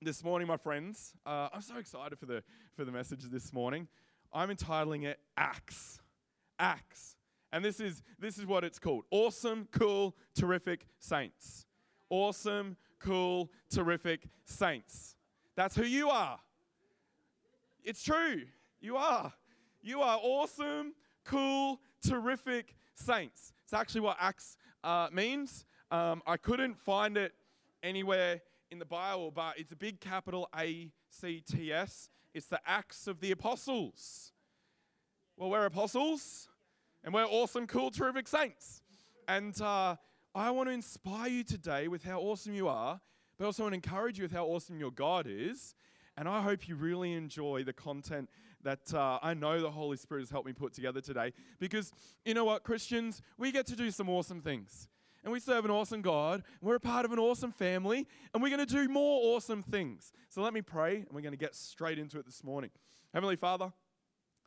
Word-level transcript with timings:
this 0.00 0.22
morning, 0.22 0.46
my 0.46 0.56
friends, 0.56 1.14
uh, 1.26 1.48
I'm 1.52 1.60
so 1.60 1.76
excited 1.76 2.18
for 2.18 2.26
the, 2.26 2.42
for 2.76 2.84
the 2.84 2.92
message 2.92 3.22
this 3.24 3.52
morning. 3.52 3.88
I'm 4.32 4.50
entitling 4.50 5.02
it 5.02 5.18
Acts. 5.36 6.00
Acts. 6.58 7.16
And 7.52 7.64
this 7.64 7.80
is, 7.80 8.02
this 8.18 8.38
is 8.38 8.46
what 8.46 8.62
it's 8.62 8.78
called 8.78 9.04
Awesome, 9.10 9.66
Cool, 9.72 10.14
Terrific 10.34 10.86
Saints. 11.00 11.66
Awesome, 12.10 12.76
cool, 13.00 13.50
terrific 13.70 14.28
saints. 14.44 15.16
That's 15.56 15.74
who 15.74 15.84
you 15.84 16.10
are. 16.10 16.38
It's 17.82 18.02
true. 18.02 18.42
You 18.80 18.96
are. 18.96 19.32
You 19.82 20.00
are 20.02 20.18
awesome, 20.22 20.94
cool, 21.24 21.80
terrific 22.06 22.76
saints. 22.94 23.52
It's 23.64 23.72
actually 23.72 24.02
what 24.02 24.16
Acts 24.20 24.56
uh, 24.84 25.08
means. 25.12 25.64
Um, 25.90 26.22
I 26.26 26.36
couldn't 26.36 26.78
find 26.78 27.16
it 27.16 27.32
anywhere 27.82 28.40
in 28.70 28.78
the 28.78 28.84
Bible, 28.84 29.30
but 29.30 29.58
it's 29.58 29.72
a 29.72 29.76
big 29.76 30.00
capital 30.00 30.48
A 30.56 30.90
C 31.10 31.40
T 31.40 31.72
S. 31.72 32.10
It's 32.34 32.46
the 32.46 32.60
Acts 32.66 33.06
of 33.06 33.20
the 33.20 33.30
Apostles. 33.32 34.32
Well, 35.36 35.50
we're 35.50 35.64
apostles, 35.64 36.48
and 37.02 37.14
we're 37.14 37.24
awesome, 37.24 37.66
cool, 37.66 37.90
terrific 37.90 38.28
saints. 38.28 38.82
And 39.26 39.60
uh, 39.60 39.96
I 40.34 40.50
want 40.50 40.68
to 40.68 40.72
inspire 40.72 41.28
you 41.28 41.44
today 41.44 41.88
with 41.88 42.04
how 42.04 42.20
awesome 42.20 42.54
you 42.54 42.68
are, 42.68 43.00
but 43.38 43.46
also 43.46 43.62
want 43.62 43.72
to 43.72 43.76
encourage 43.76 44.18
you 44.18 44.24
with 44.24 44.32
how 44.32 44.46
awesome 44.46 44.78
your 44.80 44.90
God 44.90 45.26
is. 45.28 45.74
And 46.16 46.28
I 46.28 46.42
hope 46.42 46.68
you 46.68 46.74
really 46.74 47.12
enjoy 47.12 47.62
the 47.62 47.72
content 47.72 48.28
that 48.64 48.92
uh, 48.92 49.20
I 49.22 49.34
know 49.34 49.60
the 49.60 49.70
Holy 49.70 49.96
Spirit 49.96 50.22
has 50.22 50.30
helped 50.30 50.46
me 50.46 50.52
put 50.52 50.72
together 50.72 51.00
today. 51.00 51.32
Because 51.60 51.92
you 52.24 52.34
know 52.34 52.44
what, 52.44 52.64
Christians, 52.64 53.22
we 53.38 53.52
get 53.52 53.66
to 53.66 53.76
do 53.76 53.92
some 53.92 54.08
awesome 54.08 54.40
things. 54.40 54.88
And 55.24 55.32
we 55.32 55.40
serve 55.40 55.64
an 55.64 55.70
awesome 55.70 56.02
God. 56.02 56.42
We're 56.60 56.76
a 56.76 56.80
part 56.80 57.04
of 57.04 57.12
an 57.12 57.18
awesome 57.18 57.52
family. 57.52 58.06
And 58.32 58.42
we're 58.42 58.54
going 58.54 58.66
to 58.66 58.72
do 58.72 58.88
more 58.88 59.36
awesome 59.36 59.62
things. 59.62 60.12
So 60.28 60.42
let 60.42 60.52
me 60.52 60.62
pray, 60.62 60.96
and 60.96 61.08
we're 61.12 61.22
going 61.22 61.32
to 61.32 61.38
get 61.38 61.54
straight 61.54 61.98
into 61.98 62.18
it 62.18 62.26
this 62.26 62.44
morning. 62.44 62.70
Heavenly 63.12 63.36
Father, 63.36 63.72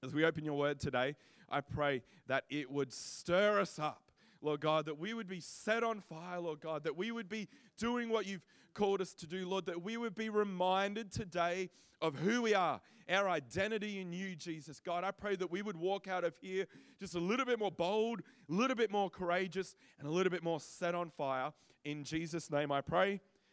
as 0.04 0.14
we 0.14 0.26
open 0.26 0.46
your 0.46 0.56
word 0.56 0.80
today, 0.80 1.16
I 1.50 1.62
pray 1.62 2.04
that 2.28 2.46
it 2.50 2.72
would 2.72 2.94
stir 2.94 3.60
us 3.60 3.78
up 3.80 4.11
Lord 4.42 4.62
God, 4.62 4.86
that 4.86 4.98
we 4.98 5.14
would 5.14 5.28
be 5.28 5.40
set 5.40 5.84
on 5.84 6.02
fire, 6.02 6.40
Lord 6.40 6.60
God, 6.62 6.84
that 6.84 6.98
we 6.98 7.12
would 7.12 7.30
be 7.30 7.48
doing 7.78 8.10
what 8.10 8.26
you've 8.26 8.46
called 8.74 9.02
us 9.02 9.14
to 9.16 9.28
do, 9.28 9.48
Lord, 9.48 9.66
that 9.68 9.84
we 9.84 9.98
would 9.98 10.16
be 10.16 10.30
reminded 10.30 11.12
today 11.12 11.70
of 12.02 12.16
who 12.16 12.42
we 12.42 12.56
are, 12.56 12.82
our 13.10 13.30
identity 13.30 14.00
in 14.00 14.14
you, 14.14 14.36
Jesus. 14.36 14.80
God, 14.80 15.04
I 15.04 15.12
pray 15.12 15.36
that 15.36 15.52
we 15.52 15.62
would 15.62 15.76
walk 15.76 16.08
out 16.08 16.24
of 16.24 16.36
here 16.42 16.66
just 17.00 17.16
a 17.16 17.20
little 17.20 17.46
bit 17.46 17.60
more 17.60 17.72
bold, 17.72 18.22
a 18.50 18.54
little 18.54 18.76
bit 18.76 18.92
more 18.92 19.10
courageous, 19.10 19.76
and 20.00 20.08
a 20.08 20.12
little 20.12 20.32
bit 20.32 20.44
more 20.44 20.60
set 20.60 20.96
on 20.96 21.10
fire. 21.10 21.52
In 21.84 22.04
Jesus' 22.04 22.50
name 22.50 22.72
I 22.72 22.82
pray. 22.82 23.12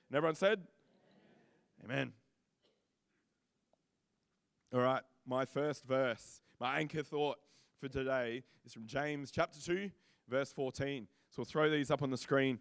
And 0.08 0.16
everyone 0.16 0.36
said, 0.36 0.62
Amen. 1.84 1.96
Amen. 1.98 2.12
All 4.74 4.80
right, 4.80 5.02
my 5.26 5.44
first 5.44 5.84
verse, 5.84 6.40
my 6.60 6.78
anchor 6.78 7.02
thought 7.02 7.38
for 7.80 7.88
today 7.88 8.42
is 8.66 8.74
from 8.74 8.86
James 8.86 9.30
chapter 9.30 9.58
2, 9.60 9.90
verse 10.28 10.52
14. 10.52 11.06
So 11.30 11.34
we'll 11.38 11.44
throw 11.44 11.70
these 11.70 11.90
up 11.90 12.02
on 12.02 12.10
the 12.10 12.16
screen 12.16 12.58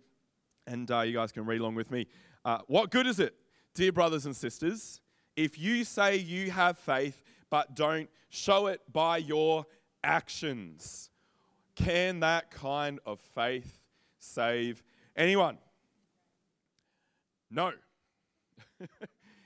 and 0.66 0.90
uh, 0.92 1.02
you 1.02 1.14
guys 1.14 1.32
can 1.32 1.46
read 1.46 1.62
along 1.62 1.76
with 1.76 1.92
me. 1.92 2.08
Uh, 2.44 2.60
what 2.68 2.92
good 2.92 3.08
is 3.08 3.20
it, 3.20 3.36
dear 3.74 3.92
brothers 3.92 4.26
and 4.26 4.36
sisters, 4.36 5.02
if 5.36 5.58
you 5.58 5.84
say 5.84 6.18
you 6.18 6.52
have 6.52 6.78
faith 6.78 7.22
but 7.50 7.76
don't 7.76 8.10
show 8.30 8.68
it 8.68 8.82
by 8.92 9.18
your 9.18 9.66
actions? 10.04 11.10
Can 11.76 12.22
that 12.22 12.52
kind 12.52 13.00
of 13.06 13.20
faith 13.20 13.80
save 14.20 14.84
anyone? 15.16 15.58
No. 17.50 17.72
it 18.80 18.90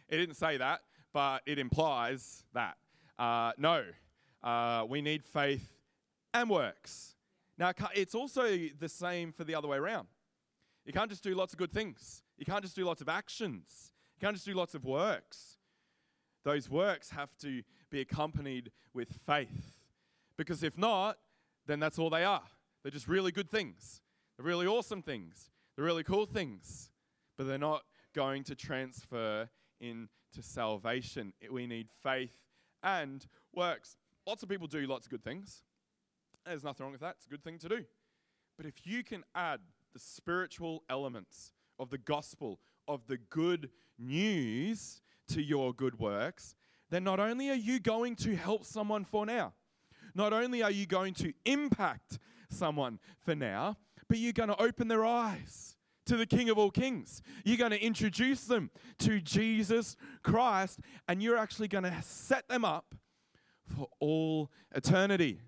didn't 0.09 0.35
say 0.35 0.57
that, 0.57 0.81
but 1.13 1.41
it 1.45 1.59
implies 1.59 2.43
that. 2.53 2.77
Uh, 3.19 3.51
no. 3.57 3.83
Uh, 4.43 4.85
we 4.89 5.01
need 5.01 5.23
faith 5.23 5.71
and 6.33 6.49
works. 6.49 7.15
Now, 7.61 7.73
it's 7.93 8.15
also 8.15 8.57
the 8.79 8.89
same 8.89 9.31
for 9.31 9.43
the 9.43 9.53
other 9.53 9.67
way 9.67 9.77
around. 9.77 10.07
You 10.83 10.93
can't 10.93 11.11
just 11.11 11.21
do 11.21 11.35
lots 11.35 11.53
of 11.53 11.59
good 11.59 11.71
things, 11.71 12.23
you 12.35 12.43
can't 12.43 12.63
just 12.63 12.75
do 12.75 12.83
lots 12.83 13.01
of 13.01 13.07
actions, 13.07 13.93
you 14.17 14.25
can't 14.25 14.35
just 14.35 14.47
do 14.47 14.55
lots 14.55 14.73
of 14.73 14.83
works. 14.83 15.57
Those 16.43 16.71
works 16.71 17.11
have 17.11 17.37
to 17.41 17.61
be 17.91 18.01
accompanied 18.01 18.71
with 18.95 19.09
faith. 19.27 19.75
Because 20.37 20.63
if 20.63 20.75
not, 20.75 21.19
then 21.67 21.79
that's 21.79 21.99
all 21.99 22.09
they 22.09 22.23
are. 22.23 22.41
They're 22.81 22.91
just 22.91 23.07
really 23.07 23.31
good 23.31 23.51
things. 23.51 24.01
They're 24.35 24.45
really 24.47 24.65
awesome 24.65 25.03
things. 25.03 25.51
They're 25.75 25.85
really 25.85 26.03
cool 26.03 26.25
things. 26.25 26.89
But 27.37 27.45
they're 27.45 27.59
not 27.59 27.83
going 28.15 28.43
to 28.45 28.55
transfer 28.55 29.49
into 29.79 30.07
salvation. 30.39 31.33
We 31.51 31.67
need 31.67 31.89
faith 31.91 32.33
and 32.81 33.23
works. 33.53 33.97
Lots 34.25 34.41
of 34.41 34.49
people 34.49 34.65
do 34.65 34.87
lots 34.87 35.05
of 35.05 35.11
good 35.11 35.23
things. 35.23 35.61
There's 36.45 36.63
nothing 36.63 36.83
wrong 36.83 36.91
with 36.91 37.01
that. 37.01 37.15
It's 37.17 37.27
a 37.27 37.29
good 37.29 37.43
thing 37.43 37.59
to 37.59 37.69
do. 37.69 37.85
But 38.57 38.65
if 38.65 38.85
you 38.85 39.03
can 39.03 39.23
add 39.35 39.59
the 39.93 39.99
spiritual 39.99 40.83
elements 40.89 41.53
of 41.79 41.89
the 41.89 41.97
gospel, 41.97 42.59
of 42.87 43.07
the 43.07 43.17
good 43.17 43.69
news 43.97 45.01
to 45.29 45.41
your 45.41 45.73
good 45.73 45.99
works, 45.99 46.55
then 46.89 47.03
not 47.03 47.19
only 47.19 47.49
are 47.49 47.55
you 47.55 47.79
going 47.79 48.15
to 48.17 48.35
help 48.35 48.65
someone 48.65 49.05
for 49.05 49.25
now, 49.25 49.53
not 50.13 50.33
only 50.33 50.61
are 50.61 50.71
you 50.71 50.85
going 50.85 51.13
to 51.15 51.33
impact 51.45 52.19
someone 52.49 52.99
for 53.19 53.35
now, 53.35 53.77
but 54.09 54.17
you're 54.17 54.33
going 54.33 54.49
to 54.49 54.61
open 54.61 54.87
their 54.89 55.05
eyes 55.05 55.77
to 56.05 56.17
the 56.17 56.25
King 56.25 56.49
of 56.49 56.57
all 56.57 56.71
Kings. 56.71 57.21
You're 57.45 57.57
going 57.57 57.71
to 57.71 57.81
introduce 57.81 58.43
them 58.43 58.71
to 58.99 59.21
Jesus 59.21 59.95
Christ, 60.23 60.79
and 61.07 61.23
you're 61.23 61.37
actually 61.37 61.69
going 61.69 61.85
to 61.85 61.95
set 62.01 62.47
them 62.49 62.65
up 62.65 62.95
for 63.65 63.87
all 63.99 64.51
eternity. 64.75 65.39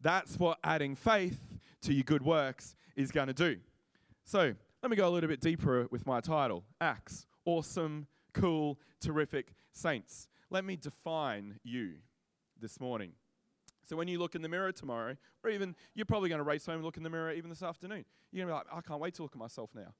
That's 0.00 0.38
what 0.38 0.58
adding 0.62 0.94
faith 0.94 1.40
to 1.82 1.92
your 1.92 2.04
good 2.04 2.24
works 2.24 2.74
is 2.96 3.10
going 3.10 3.28
to 3.28 3.34
do. 3.34 3.58
So 4.24 4.54
let 4.82 4.90
me 4.90 4.96
go 4.96 5.08
a 5.08 5.10
little 5.10 5.28
bit 5.28 5.40
deeper 5.40 5.86
with 5.90 6.06
my 6.06 6.20
title 6.20 6.64
Acts, 6.80 7.26
awesome, 7.44 8.06
cool, 8.32 8.78
terrific 9.00 9.54
saints. 9.72 10.28
Let 10.50 10.64
me 10.64 10.76
define 10.76 11.58
you 11.64 11.94
this 12.60 12.80
morning. 12.80 13.12
So 13.84 13.96
when 13.96 14.08
you 14.08 14.18
look 14.18 14.34
in 14.34 14.42
the 14.42 14.48
mirror 14.48 14.70
tomorrow, 14.70 15.16
or 15.42 15.50
even 15.50 15.74
you're 15.94 16.06
probably 16.06 16.28
going 16.28 16.40
to 16.40 16.44
race 16.44 16.66
home 16.66 16.76
and 16.76 16.84
look 16.84 16.96
in 16.96 17.02
the 17.02 17.10
mirror 17.10 17.32
even 17.32 17.48
this 17.48 17.62
afternoon, 17.62 18.04
you're 18.30 18.44
going 18.44 18.48
to 18.48 18.64
be 18.64 18.70
like, 18.70 18.78
I 18.84 18.86
can't 18.86 19.00
wait 19.00 19.14
to 19.14 19.22
look 19.22 19.32
at 19.32 19.38
myself 19.38 19.70
now. 19.74 19.94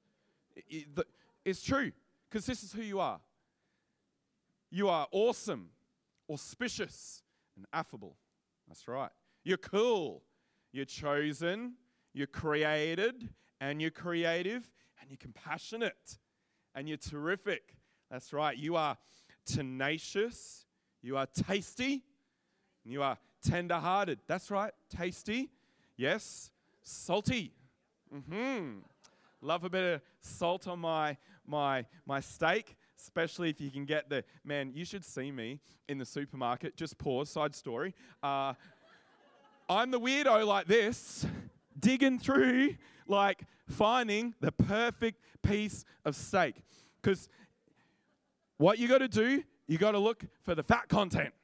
it's 1.43 1.63
true, 1.63 1.91
because 2.29 2.45
this 2.45 2.63
is 2.63 2.71
who 2.71 2.83
you 2.83 2.99
are. 2.99 3.19
You 4.69 4.89
are 4.89 5.07
awesome, 5.11 5.69
auspicious, 6.29 7.23
and 7.57 7.65
affable. 7.73 8.15
That's 8.67 8.87
right. 8.87 9.09
You're 9.49 9.57
cool. 9.57 10.21
You're 10.71 10.85
chosen. 10.85 11.73
You're 12.13 12.27
created. 12.27 13.29
And 13.59 13.81
you're 13.81 13.89
creative. 13.89 14.71
And 15.01 15.09
you're 15.09 15.17
compassionate. 15.17 16.19
And 16.75 16.87
you're 16.87 16.99
terrific. 16.99 17.73
That's 18.11 18.31
right. 18.31 18.55
You 18.55 18.75
are 18.75 18.95
tenacious. 19.47 20.67
You 21.01 21.17
are 21.17 21.25
tasty. 21.25 22.03
And 22.83 22.93
you 22.93 23.01
are 23.01 23.17
tender 23.41 23.79
hearted. 23.79 24.19
That's 24.27 24.51
right. 24.51 24.71
Tasty. 24.95 25.49
Yes. 25.97 26.51
Salty. 26.83 27.51
Mm-hmm. 28.13 28.81
Love 29.41 29.63
a 29.63 29.69
bit 29.71 29.95
of 29.95 30.01
salt 30.21 30.67
on 30.67 30.77
my, 30.77 31.17
my, 31.47 31.87
my 32.05 32.19
steak 32.19 32.75
especially 33.01 33.49
if 33.49 33.61
you 33.61 33.71
can 33.71 33.85
get 33.85 34.09
the 34.09 34.23
man. 34.43 34.71
You 34.73 34.83
should 34.83 35.05
see 35.05 35.31
me 35.31 35.59
in 35.87 35.97
the 35.97 36.05
supermarket. 36.05 36.75
Just 36.75 36.97
pause. 36.97 37.29
Side 37.29 37.55
story. 37.55 37.95
Uh, 38.21 38.53
I'm 39.71 39.91
the 39.91 39.99
weirdo 39.99 40.47
like 40.47 40.65
this, 40.65 41.27
digging 41.77 42.17
through, 42.17 42.75
like 43.07 43.43
finding 43.67 44.33
the 44.41 44.51
perfect 44.51 45.21
piece 45.43 45.85
of 46.03 46.15
steak. 46.15 46.63
Because 46.99 47.29
what 48.57 48.79
you 48.79 48.87
got 48.87 48.97
to 48.97 49.07
do, 49.07 49.43
you 49.67 49.77
got 49.77 49.91
to 49.91 49.99
look 49.99 50.23
for 50.41 50.55
the 50.55 50.63
fat 50.63 50.89
content. 50.89 51.35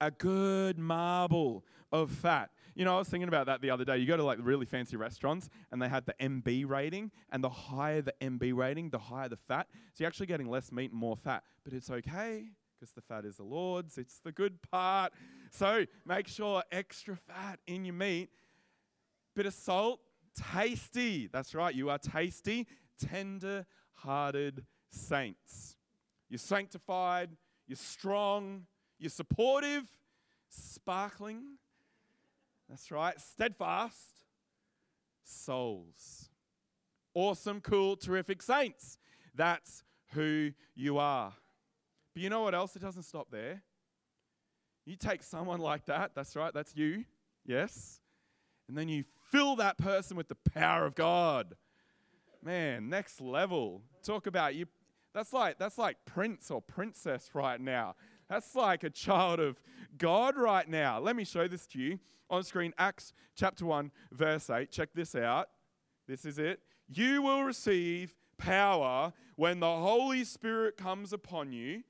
A 0.00 0.12
good 0.12 0.78
marble 0.78 1.64
of 1.90 2.12
fat. 2.12 2.50
You 2.76 2.84
know, 2.84 2.94
I 2.94 2.98
was 2.98 3.08
thinking 3.08 3.28
about 3.28 3.46
that 3.46 3.60
the 3.60 3.70
other 3.70 3.84
day. 3.84 3.98
You 3.98 4.06
go 4.06 4.16
to 4.16 4.22
like 4.22 4.38
really 4.40 4.64
fancy 4.64 4.96
restaurants 4.96 5.50
and 5.72 5.82
they 5.82 5.88
have 5.88 6.04
the 6.04 6.14
MB 6.20 6.68
rating, 6.68 7.10
and 7.32 7.42
the 7.42 7.50
higher 7.50 8.02
the 8.02 8.14
MB 8.20 8.54
rating, 8.54 8.90
the 8.90 8.98
higher 8.98 9.28
the 9.28 9.36
fat. 9.36 9.66
So 9.72 10.04
you're 10.04 10.08
actually 10.08 10.26
getting 10.26 10.48
less 10.48 10.70
meat 10.70 10.92
and 10.92 11.00
more 11.00 11.16
fat. 11.16 11.42
But 11.64 11.72
it's 11.72 11.90
okay 11.90 12.44
because 12.78 12.92
the 12.92 13.02
fat 13.02 13.24
is 13.24 13.36
the 13.36 13.42
Lord's. 13.42 13.98
It's 13.98 14.20
the 14.24 14.32
good 14.32 14.62
part. 14.62 15.12
So 15.52 15.84
make 16.06 16.28
sure 16.28 16.64
extra 16.72 17.14
fat 17.14 17.60
in 17.66 17.84
your 17.84 17.94
meat. 17.94 18.30
Bit 19.36 19.46
of 19.46 19.54
salt, 19.54 20.00
tasty. 20.52 21.28
That's 21.30 21.54
right, 21.54 21.74
you 21.74 21.90
are 21.90 21.98
tasty, 21.98 22.66
tender 22.98 23.66
hearted 23.92 24.64
saints. 24.90 25.76
You're 26.30 26.38
sanctified, 26.38 27.36
you're 27.66 27.76
strong, 27.76 28.66
you're 28.98 29.10
supportive, 29.10 29.84
sparkling. 30.48 31.42
That's 32.70 32.90
right, 32.90 33.20
steadfast 33.20 34.24
souls. 35.22 36.30
Awesome, 37.12 37.60
cool, 37.60 37.96
terrific 37.96 38.40
saints. 38.40 38.96
That's 39.34 39.82
who 40.14 40.52
you 40.74 40.96
are. 40.96 41.34
But 42.14 42.22
you 42.22 42.30
know 42.30 42.40
what 42.40 42.54
else? 42.54 42.74
It 42.74 42.80
doesn't 42.80 43.02
stop 43.02 43.28
there. 43.30 43.62
You 44.84 44.96
take 44.96 45.22
someone 45.22 45.60
like 45.60 45.86
that, 45.86 46.12
that's 46.14 46.34
right, 46.34 46.52
that's 46.52 46.76
you, 46.76 47.04
yes, 47.46 48.00
and 48.68 48.76
then 48.76 48.88
you 48.88 49.04
fill 49.30 49.56
that 49.56 49.78
person 49.78 50.16
with 50.16 50.28
the 50.28 50.36
power 50.52 50.84
of 50.84 50.94
God. 50.94 51.56
Man, 52.42 52.88
next 52.88 53.20
level. 53.20 53.82
Talk 54.02 54.26
about 54.26 54.54
you. 54.54 54.66
That's 55.14 55.32
like 55.32 55.58
that's 55.58 55.78
like 55.78 55.98
prince 56.04 56.50
or 56.50 56.60
princess 56.60 57.30
right 57.34 57.60
now. 57.60 57.94
That's 58.28 58.54
like 58.54 58.82
a 58.82 58.90
child 58.90 59.40
of 59.40 59.60
God 59.98 60.36
right 60.36 60.68
now. 60.68 60.98
Let 60.98 61.16
me 61.16 61.24
show 61.24 61.46
this 61.46 61.66
to 61.68 61.78
you 61.78 61.98
on 62.30 62.42
screen. 62.42 62.72
Acts 62.78 63.12
chapter 63.36 63.66
1, 63.66 63.92
verse 64.10 64.48
8. 64.48 64.70
Check 64.70 64.88
this 64.94 65.14
out. 65.14 65.48
This 66.08 66.24
is 66.24 66.38
it. 66.38 66.60
You 66.88 67.22
will 67.22 67.44
receive 67.44 68.14
power 68.38 69.12
when 69.36 69.60
the 69.60 69.76
Holy 69.76 70.24
Spirit 70.24 70.76
comes 70.76 71.12
upon 71.12 71.52
you, 71.52 71.82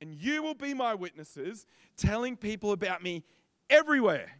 and 0.00 0.14
you 0.14 0.42
will 0.42 0.54
be 0.54 0.74
my 0.74 0.94
witnesses, 0.94 1.66
telling 1.96 2.36
people 2.36 2.72
about 2.72 3.02
me 3.02 3.24
everywhere 3.68 4.30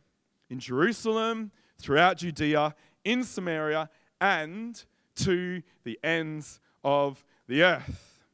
in 0.48 0.58
Jerusalem, 0.58 1.52
throughout 1.78 2.18
Judea, 2.18 2.74
in 3.04 3.24
Samaria, 3.24 3.88
and 4.20 4.82
to 5.16 5.62
the 5.84 5.98
ends 6.02 6.60
of 6.84 7.24
the 7.46 7.62
earth. 7.62 8.24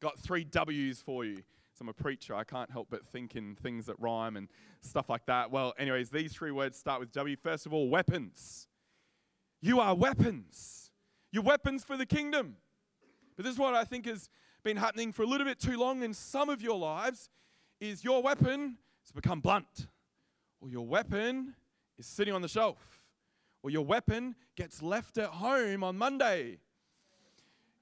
Got 0.00 0.18
three 0.18 0.44
W's 0.44 1.00
for 1.00 1.24
you. 1.24 1.36
So 1.74 1.82
I'm 1.82 1.88
a 1.88 1.92
preacher. 1.92 2.34
I 2.34 2.44
can't 2.44 2.70
help 2.70 2.88
but 2.90 3.06
think 3.06 3.34
in 3.34 3.54
things 3.54 3.86
that 3.86 3.98
rhyme 3.98 4.36
and 4.36 4.48
stuff 4.80 5.08
like 5.08 5.26
that. 5.26 5.50
Well, 5.50 5.72
anyways, 5.78 6.10
these 6.10 6.32
three 6.32 6.50
words 6.50 6.76
start 6.78 7.00
with 7.00 7.12
W. 7.12 7.36
First 7.36 7.66
of 7.66 7.72
all, 7.72 7.88
weapons. 7.88 8.68
You 9.60 9.80
are 9.80 9.94
weapons. 9.94 10.90
You're 11.30 11.44
weapons 11.44 11.84
for 11.84 11.96
the 11.96 12.04
kingdom. 12.04 12.56
But 13.36 13.44
this 13.44 13.52
is 13.52 13.58
what 13.58 13.74
I 13.74 13.84
think 13.84 14.06
has 14.06 14.28
been 14.62 14.76
happening 14.76 15.12
for 15.12 15.22
a 15.22 15.26
little 15.26 15.46
bit 15.46 15.58
too 15.58 15.76
long 15.76 16.02
in 16.02 16.14
some 16.14 16.48
of 16.48 16.62
your 16.62 16.78
lives 16.78 17.28
is 17.80 18.04
your 18.04 18.22
weapon 18.22 18.78
has 19.02 19.12
become 19.12 19.40
blunt. 19.40 19.88
Or 20.60 20.68
your 20.68 20.86
weapon 20.86 21.54
is 21.98 22.06
sitting 22.06 22.32
on 22.32 22.42
the 22.42 22.48
shelf. 22.48 23.00
Or 23.62 23.70
your 23.70 23.84
weapon 23.84 24.36
gets 24.56 24.82
left 24.82 25.18
at 25.18 25.30
home 25.30 25.82
on 25.82 25.98
Monday. 25.98 26.58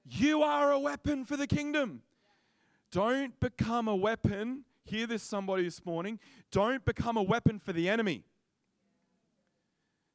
You 0.03 0.41
are 0.41 0.71
a 0.71 0.79
weapon 0.79 1.25
for 1.25 1.37
the 1.37 1.47
kingdom. 1.47 2.01
Don't 2.91 3.39
become 3.39 3.87
a 3.87 3.95
weapon. 3.95 4.65
Hear 4.83 5.07
this, 5.07 5.23
somebody, 5.23 5.63
this 5.63 5.85
morning. 5.85 6.19
Don't 6.51 6.83
become 6.83 7.17
a 7.17 7.23
weapon 7.23 7.59
for 7.59 7.71
the 7.71 7.87
enemy. 7.87 8.23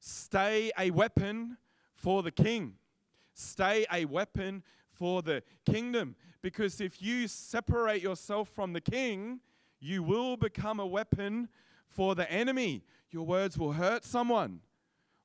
Stay 0.01 0.73
a 0.79 0.91
weapon 0.91 1.57
for 1.95 2.23
the 2.23 2.31
king. 2.31 2.75
Stay 3.33 3.87
a 3.93 4.05
weapon 4.05 4.63
for 4.99 5.23
the 5.23 5.43
kingdom. 5.65 6.17
Because 6.43 6.81
if 6.81 7.03
you 7.03 7.29
separate 7.29 8.03
yourself 8.03 8.49
from 8.49 8.73
the 8.73 8.81
king, 8.81 9.41
you 9.81 10.03
will 10.03 10.37
become 10.37 10.81
a 10.81 10.87
weapon 10.87 11.49
for 11.87 12.15
the 12.15 12.31
enemy. 12.31 12.85
Your 13.11 13.25
words 13.25 13.59
will 13.59 13.73
hurt 13.73 14.05
someone, 14.05 14.61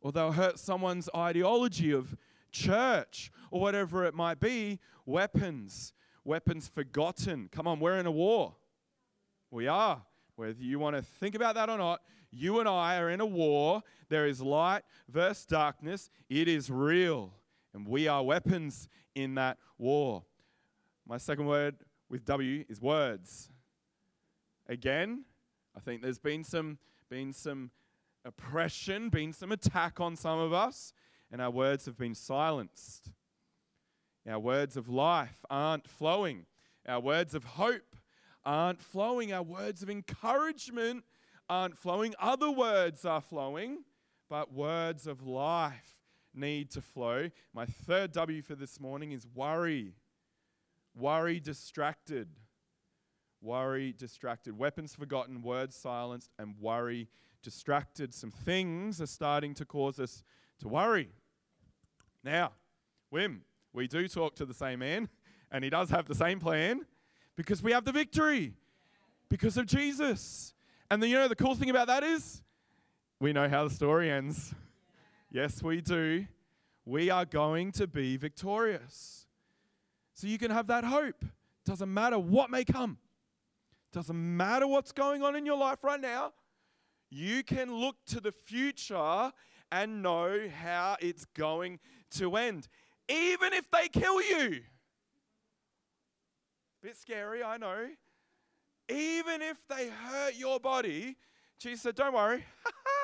or 0.02 0.12
they'll 0.12 0.32
hurt 0.32 0.60
someone's 0.60 1.10
ideology 1.16 1.92
of 1.92 2.16
church, 2.52 3.32
or 3.50 3.62
whatever 3.62 4.06
it 4.06 4.14
might 4.14 4.40
be. 4.40 4.80
Weapons 5.06 5.94
weapons 6.24 6.68
forgotten. 6.68 7.50
Come 7.52 7.68
on, 7.68 7.80
we're 7.80 7.98
in 7.98 8.06
a 8.06 8.12
war. 8.12 8.56
We 9.50 9.68
are. 9.68 10.02
Whether 10.36 10.62
you 10.62 10.80
want 10.80 10.96
to 10.96 11.02
think 11.02 11.36
about 11.36 11.56
that 11.56 11.70
or 11.70 11.78
not, 11.78 12.02
you 12.32 12.60
and 12.60 12.70
I 12.70 12.98
are 12.98 13.10
in 13.10 13.22
a 13.22 13.26
war. 13.26 13.82
There 14.10 14.26
is 14.26 14.42
light 14.42 14.84
versus 15.10 15.46
darkness. 15.46 16.10
It 16.30 16.48
is 16.48 16.70
real. 16.70 17.34
And 17.74 17.88
we 17.88 18.08
are 18.08 18.24
weapons 18.24 18.90
in 19.16 19.36
that 19.36 19.58
war. 19.78 20.24
My 21.08 21.18
second 21.18 21.46
word 21.46 21.76
with 22.10 22.26
W 22.26 22.66
is 22.70 22.82
words. 22.82 23.50
Again, 24.68 25.26
I 25.76 25.80
think 25.80 26.02
there's 26.02 26.20
been 26.20 26.44
some, 26.44 26.78
been 27.10 27.34
some 27.34 27.72
oppression, 28.26 29.10
been 29.10 29.34
some 29.34 29.52
attack 29.52 30.00
on 30.00 30.16
some 30.16 30.40
of 30.40 30.54
us, 30.54 30.94
and 31.32 31.42
our 31.42 31.50
words 31.50 31.86
have 31.86 31.98
been 31.98 32.16
silenced. 32.16 33.12
Our 34.30 34.40
words 34.40 34.78
of 34.78 34.88
life 34.88 35.46
aren't 35.50 35.88
flowing. 35.88 36.46
Our 36.88 37.00
words 37.00 37.34
of 37.34 37.44
hope 37.44 37.96
aren't 38.46 38.82
flowing. 38.82 39.34
Our 39.34 39.44
words 39.44 39.82
of 39.82 39.90
encouragement 39.90 41.04
aren't 41.50 41.78
flowing. 41.78 42.14
Other 42.20 42.52
words 42.52 43.06
are 43.06 43.22
flowing, 43.22 43.84
but 44.30 44.54
words 44.54 45.08
of 45.08 45.26
life 45.26 46.01
need 46.34 46.72
to 46.72 46.82
flow. 46.82 47.30
My 47.54 47.66
third 47.66 48.12
W 48.14 48.42
for 48.42 48.56
this 48.56 48.80
morning 48.80 49.12
is 49.12 49.28
worry. 49.34 49.96
Worry 50.96 51.40
distracted. 51.40 52.28
Worry 53.42 53.94
distracted. 53.98 54.58
Weapons 54.58 54.96
forgotten, 54.96 55.42
words 55.42 55.76
silenced, 55.76 56.32
and 56.38 56.56
worry 56.60 57.10
distracted. 57.42 58.14
Some 58.14 58.32
things 58.32 59.02
are 59.02 59.08
starting 59.08 59.54
to 59.56 59.66
cause 59.66 60.00
us 60.00 60.24
to 60.60 60.68
worry. 60.68 61.10
Now, 62.24 62.52
Wim, 63.14 63.40
we 63.74 63.88
do 63.88 64.08
talk 64.08 64.36
to 64.36 64.46
the 64.46 64.54
same 64.54 64.80
man, 64.80 65.10
and 65.52 65.64
he 65.64 65.70
does 65.70 65.90
have 65.90 66.06
the 66.06 66.16
same 66.16 66.40
plan 66.40 66.86
because 67.36 67.64
we 67.64 67.72
have 67.72 67.86
the 67.86 67.92
victory 67.92 68.54
because 69.30 69.58
of 69.58 69.66
Jesus. 69.66 70.54
And 70.90 71.02
then, 71.02 71.10
you 71.10 71.16
know, 71.16 71.28
the 71.28 71.36
cool 71.36 71.56
thing 71.56 71.70
about 71.70 71.88
that 71.88 72.04
is 72.04 72.42
we 73.20 73.34
know 73.34 73.48
how 73.48 73.64
the 73.64 73.74
story 73.74 74.12
ends. 74.12 74.54
Yes, 75.32 75.64
we 75.64 75.82
do. 75.82 76.28
We 76.86 77.10
are 77.10 77.26
going 77.26 77.72
to 77.74 77.88
be 77.88 78.18
victorious. 78.18 79.26
So 80.14 80.28
you 80.28 80.38
can 80.38 80.52
have 80.52 80.68
that 80.68 80.84
hope. 80.84 81.24
Doesn't 81.66 81.92
matter 81.92 82.20
what 82.20 82.50
may 82.50 82.66
come, 82.66 82.98
doesn't 83.94 84.38
matter 84.38 84.68
what's 84.68 84.92
going 84.92 85.24
on 85.24 85.36
in 85.36 85.46
your 85.46 85.58
life 85.58 85.84
right 85.84 86.02
now. 86.02 86.34
You 87.10 87.44
can 87.44 87.74
look 87.74 87.98
to 88.08 88.20
the 88.20 88.32
future 88.32 89.32
and 89.72 90.02
know 90.02 90.50
how 90.62 90.98
it's 91.00 91.26
going 91.26 91.80
to 92.12 92.36
end 92.36 92.68
even 93.12 93.54
if 93.54 93.70
they 93.70 93.88
kill 93.88 94.22
you. 94.22 94.62
Bit 96.82 96.98
scary, 96.98 97.44
I 97.44 97.58
know. 97.58 97.88
Even 98.90 99.42
if 99.42 99.58
they 99.68 99.90
hurt 99.90 100.36
your 100.36 100.60
body, 100.60 101.18
Jesus 101.60 101.82
said, 101.82 101.96
Don't 101.96 102.14
worry, 102.14 102.44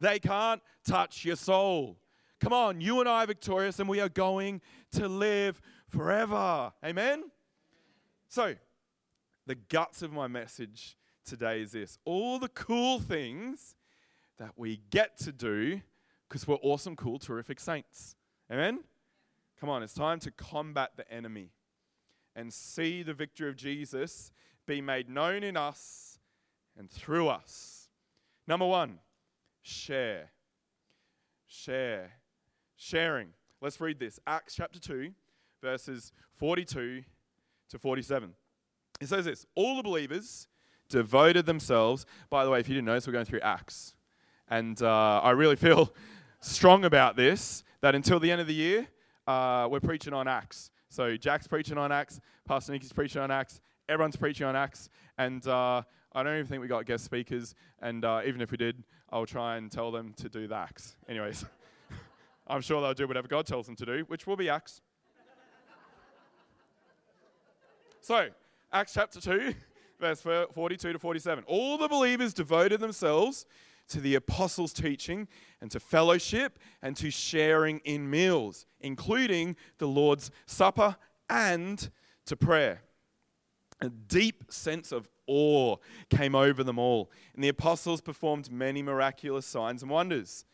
they 0.00 0.18
can't 0.18 0.62
touch 0.84 1.24
your 1.24 1.36
soul. 1.36 1.98
Come 2.40 2.52
on, 2.52 2.80
you 2.80 3.00
and 3.00 3.08
I 3.08 3.24
are 3.24 3.26
victorious 3.26 3.78
and 3.80 3.88
we 3.88 4.00
are 4.00 4.08
going 4.08 4.60
to 4.92 5.08
live 5.08 5.60
forever. 5.88 6.72
Amen? 6.84 7.24
So, 8.28 8.54
the 9.46 9.56
guts 9.56 10.02
of 10.02 10.12
my 10.12 10.26
message 10.26 10.96
today 11.24 11.60
is 11.60 11.72
this 11.72 11.98
all 12.04 12.38
the 12.38 12.48
cool 12.48 12.98
things 12.98 13.74
that 14.38 14.52
we 14.56 14.80
get 14.90 15.18
to 15.18 15.32
do 15.32 15.82
because 16.28 16.46
we're 16.46 16.56
awesome, 16.62 16.96
cool, 16.96 17.18
terrific 17.18 17.60
saints. 17.60 18.16
Amen? 18.50 18.80
Come 19.60 19.68
on, 19.68 19.82
it's 19.82 19.94
time 19.94 20.18
to 20.20 20.30
combat 20.30 20.92
the 20.96 21.10
enemy 21.12 21.50
and 22.34 22.52
see 22.52 23.02
the 23.02 23.12
victory 23.12 23.48
of 23.48 23.56
Jesus 23.56 24.32
be 24.66 24.80
made 24.80 25.10
known 25.10 25.42
in 25.42 25.56
us 25.56 26.18
and 26.78 26.90
through 26.90 27.28
us. 27.28 27.88
Number 28.46 28.66
one, 28.66 29.00
share. 29.62 30.30
Share. 31.46 32.12
Sharing. 32.76 33.28
Let's 33.60 33.80
read 33.80 33.98
this 33.98 34.18
Acts 34.26 34.54
chapter 34.54 34.80
2, 34.80 35.10
verses 35.62 36.12
42 36.36 37.02
to 37.70 37.78
47. 37.78 38.34
It 39.00 39.08
says 39.08 39.24
this 39.24 39.46
All 39.54 39.76
the 39.76 39.82
believers 39.82 40.48
devoted 40.88 41.46
themselves. 41.46 42.06
By 42.28 42.44
the 42.44 42.50
way, 42.50 42.60
if 42.60 42.68
you 42.68 42.74
didn't 42.74 42.86
notice, 42.86 43.06
we're 43.06 43.12
going 43.12 43.24
through 43.24 43.40
Acts. 43.40 43.94
And 44.48 44.80
uh, 44.82 45.20
I 45.22 45.30
really 45.30 45.56
feel 45.56 45.94
strong 46.40 46.84
about 46.84 47.16
this 47.16 47.64
that 47.80 47.94
until 47.94 48.20
the 48.20 48.30
end 48.30 48.40
of 48.40 48.46
the 48.46 48.54
year, 48.54 48.88
uh, 49.26 49.68
we're 49.70 49.80
preaching 49.80 50.12
on 50.12 50.28
Acts. 50.28 50.70
So 50.88 51.16
Jack's 51.16 51.46
preaching 51.46 51.78
on 51.78 51.92
Acts, 51.92 52.20
Pastor 52.46 52.72
Nicky's 52.72 52.92
preaching 52.92 53.22
on 53.22 53.30
Acts, 53.30 53.60
everyone's 53.88 54.16
preaching 54.16 54.46
on 54.46 54.56
Acts, 54.56 54.90
and 55.18 55.46
uh, 55.46 55.82
I 56.12 56.22
don't 56.22 56.34
even 56.34 56.46
think 56.46 56.60
we 56.60 56.68
got 56.68 56.84
guest 56.84 57.04
speakers. 57.04 57.54
And 57.80 58.04
uh, 58.04 58.22
even 58.26 58.40
if 58.40 58.50
we 58.50 58.56
did, 58.56 58.82
I'll 59.12 59.26
try 59.26 59.56
and 59.56 59.70
tell 59.70 59.90
them 59.90 60.14
to 60.18 60.28
do 60.28 60.46
the 60.46 60.54
Acts. 60.54 60.96
Anyways, 61.08 61.44
I'm 62.46 62.60
sure 62.60 62.80
they'll 62.80 62.94
do 62.94 63.08
whatever 63.08 63.28
God 63.28 63.46
tells 63.46 63.66
them 63.66 63.76
to 63.76 63.86
do, 63.86 64.04
which 64.06 64.26
will 64.26 64.36
be 64.36 64.48
Acts. 64.48 64.80
so, 68.00 68.28
Acts 68.72 68.94
chapter 68.94 69.20
2, 69.20 69.54
verse 70.00 70.20
42 70.20 70.92
to 70.92 70.98
47. 70.98 71.44
All 71.46 71.76
the 71.76 71.88
believers 71.88 72.32
devoted 72.32 72.80
themselves 72.80 73.46
to 73.88 74.00
the 74.00 74.14
apostles' 74.14 74.72
teaching 74.72 75.26
and 75.60 75.70
to 75.72 75.80
fellowship 75.80 76.58
and 76.80 76.96
to 76.96 77.10
sharing 77.10 77.80
in 77.80 78.08
meals, 78.08 78.64
including 78.80 79.56
the 79.78 79.88
Lord's 79.88 80.30
Supper 80.46 80.96
and 81.28 81.90
to 82.26 82.36
prayer. 82.36 82.82
A 83.80 83.88
deep 83.88 84.44
sense 84.50 84.92
of 84.92 85.08
awe 85.26 85.76
came 86.10 86.34
over 86.34 86.62
them 86.62 86.78
all, 86.78 87.10
and 87.34 87.42
the 87.42 87.48
apostles 87.48 88.00
performed 88.00 88.50
many 88.50 88.82
miraculous 88.82 89.46
signs 89.46 89.82
and 89.82 89.90
wonders. 89.90 90.44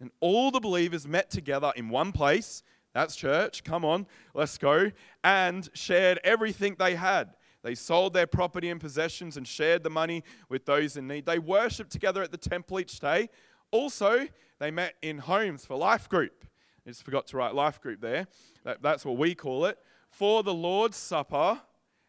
And 0.00 0.10
all 0.20 0.50
the 0.50 0.60
believers 0.60 1.06
met 1.06 1.30
together 1.30 1.72
in 1.76 1.88
one 1.88 2.12
place. 2.12 2.62
That's 2.92 3.16
church. 3.16 3.64
Come 3.64 3.84
on, 3.84 4.06
let's 4.34 4.58
go. 4.58 4.90
And 5.22 5.68
shared 5.72 6.20
everything 6.22 6.76
they 6.78 6.94
had. 6.94 7.34
They 7.62 7.74
sold 7.74 8.12
their 8.12 8.26
property 8.26 8.68
and 8.68 8.78
possessions 8.80 9.38
and 9.38 9.48
shared 9.48 9.82
the 9.82 9.90
money 9.90 10.22
with 10.50 10.66
those 10.66 10.98
in 10.98 11.08
need. 11.08 11.24
They 11.24 11.38
worshiped 11.38 11.90
together 11.90 12.22
at 12.22 12.30
the 12.30 12.36
temple 12.36 12.78
each 12.78 13.00
day. 13.00 13.30
Also, 13.70 14.28
they 14.58 14.70
met 14.70 14.94
in 15.00 15.18
homes 15.18 15.64
for 15.64 15.76
life 15.76 16.08
group. 16.08 16.44
I 16.86 16.90
just 16.90 17.02
forgot 17.02 17.26
to 17.28 17.38
write 17.38 17.54
life 17.54 17.80
group 17.80 18.02
there. 18.02 18.26
That, 18.64 18.82
that's 18.82 19.04
what 19.04 19.16
we 19.16 19.34
call 19.34 19.64
it. 19.64 19.78
For 20.08 20.42
the 20.42 20.52
Lord's 20.52 20.98
Supper 20.98 21.62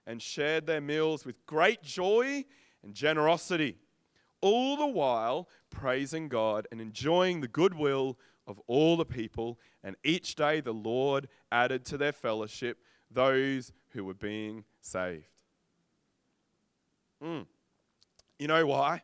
and 0.07 0.21
shared 0.21 0.65
their 0.65 0.81
meals 0.81 1.25
with 1.25 1.45
great 1.45 1.81
joy 1.81 2.45
and 2.83 2.93
generosity, 2.93 3.77
all 4.41 4.77
the 4.77 4.85
while 4.85 5.49
praising 5.69 6.27
God 6.29 6.67
and 6.71 6.79
enjoying 6.79 7.41
the 7.41 7.47
goodwill 7.47 8.17
of 8.47 8.59
all 8.67 8.97
the 8.97 9.05
people. 9.05 9.59
And 9.83 9.95
each 10.03 10.35
day 10.35 10.61
the 10.61 10.73
Lord 10.73 11.27
added 11.51 11.85
to 11.85 11.97
their 11.97 12.11
fellowship 12.11 12.77
those 13.09 13.71
who 13.89 14.03
were 14.03 14.13
being 14.13 14.63
saved. 14.81 15.25
Mm. 17.23 17.45
You 18.39 18.47
know 18.47 18.65
why? 18.65 19.01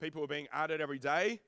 People 0.00 0.20
were 0.20 0.28
being 0.28 0.46
added 0.52 0.80
every 0.80 0.98
day? 0.98 1.40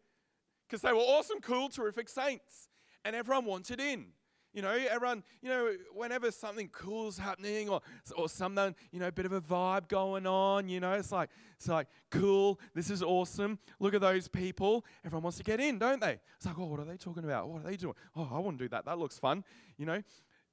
Because 0.67 0.83
they 0.83 0.93
were 0.93 0.99
awesome, 0.99 1.41
cool, 1.41 1.69
terrific 1.69 2.09
saints. 2.09 2.69
And 3.05 3.15
everyone 3.15 3.45
wanted 3.45 3.81
in. 3.81 4.07
You 4.55 4.63
know, 4.63 4.71
everyone, 4.71 5.23
you 5.43 5.49
know, 5.51 5.73
whenever 5.93 6.31
something 6.31 6.69
cool's 6.69 7.19
happening 7.19 7.69
or, 7.69 7.81
or 8.17 8.29
something, 8.29 8.75
you 8.91 8.99
know, 8.99 9.09
a 9.09 9.13
bit 9.13 9.27
of 9.27 9.33
a 9.33 9.41
vibe 9.41 9.89
going 9.89 10.27
on, 10.27 10.69
you 10.69 10.81
know, 10.81 10.95
it's 10.95 11.13
like, 11.13 11.29
it's 11.57 11.69
like, 11.69 11.87
cool, 12.11 12.59
this 12.75 12.91
is 12.91 13.03
awesome. 13.03 13.59
Look 13.79 13.95
at 13.95 14.01
those 14.01 14.27
people. 14.27 14.85
Everyone 15.05 15.25
wants 15.25 15.39
to 15.39 15.45
get 15.45 15.61
in, 15.61 15.79
don't 15.79 16.01
they? 16.01 16.19
It's 16.37 16.47
like, 16.47 16.59
oh, 16.59 16.65
what 16.65 16.81
are 16.81 16.87
they 16.87 16.97
talking 16.97 17.25
about? 17.25 17.49
What 17.49 17.63
are 17.63 17.71
they 17.71 17.77
doing? 17.77 17.95
Oh, 18.17 18.29
I 18.33 18.39
want 18.39 18.59
to 18.59 18.65
do 18.65 18.69
that. 18.71 18.87
That 18.87 18.99
looks 18.99 19.19
fun. 19.19 19.45
You 19.77 19.87
know, 19.87 20.03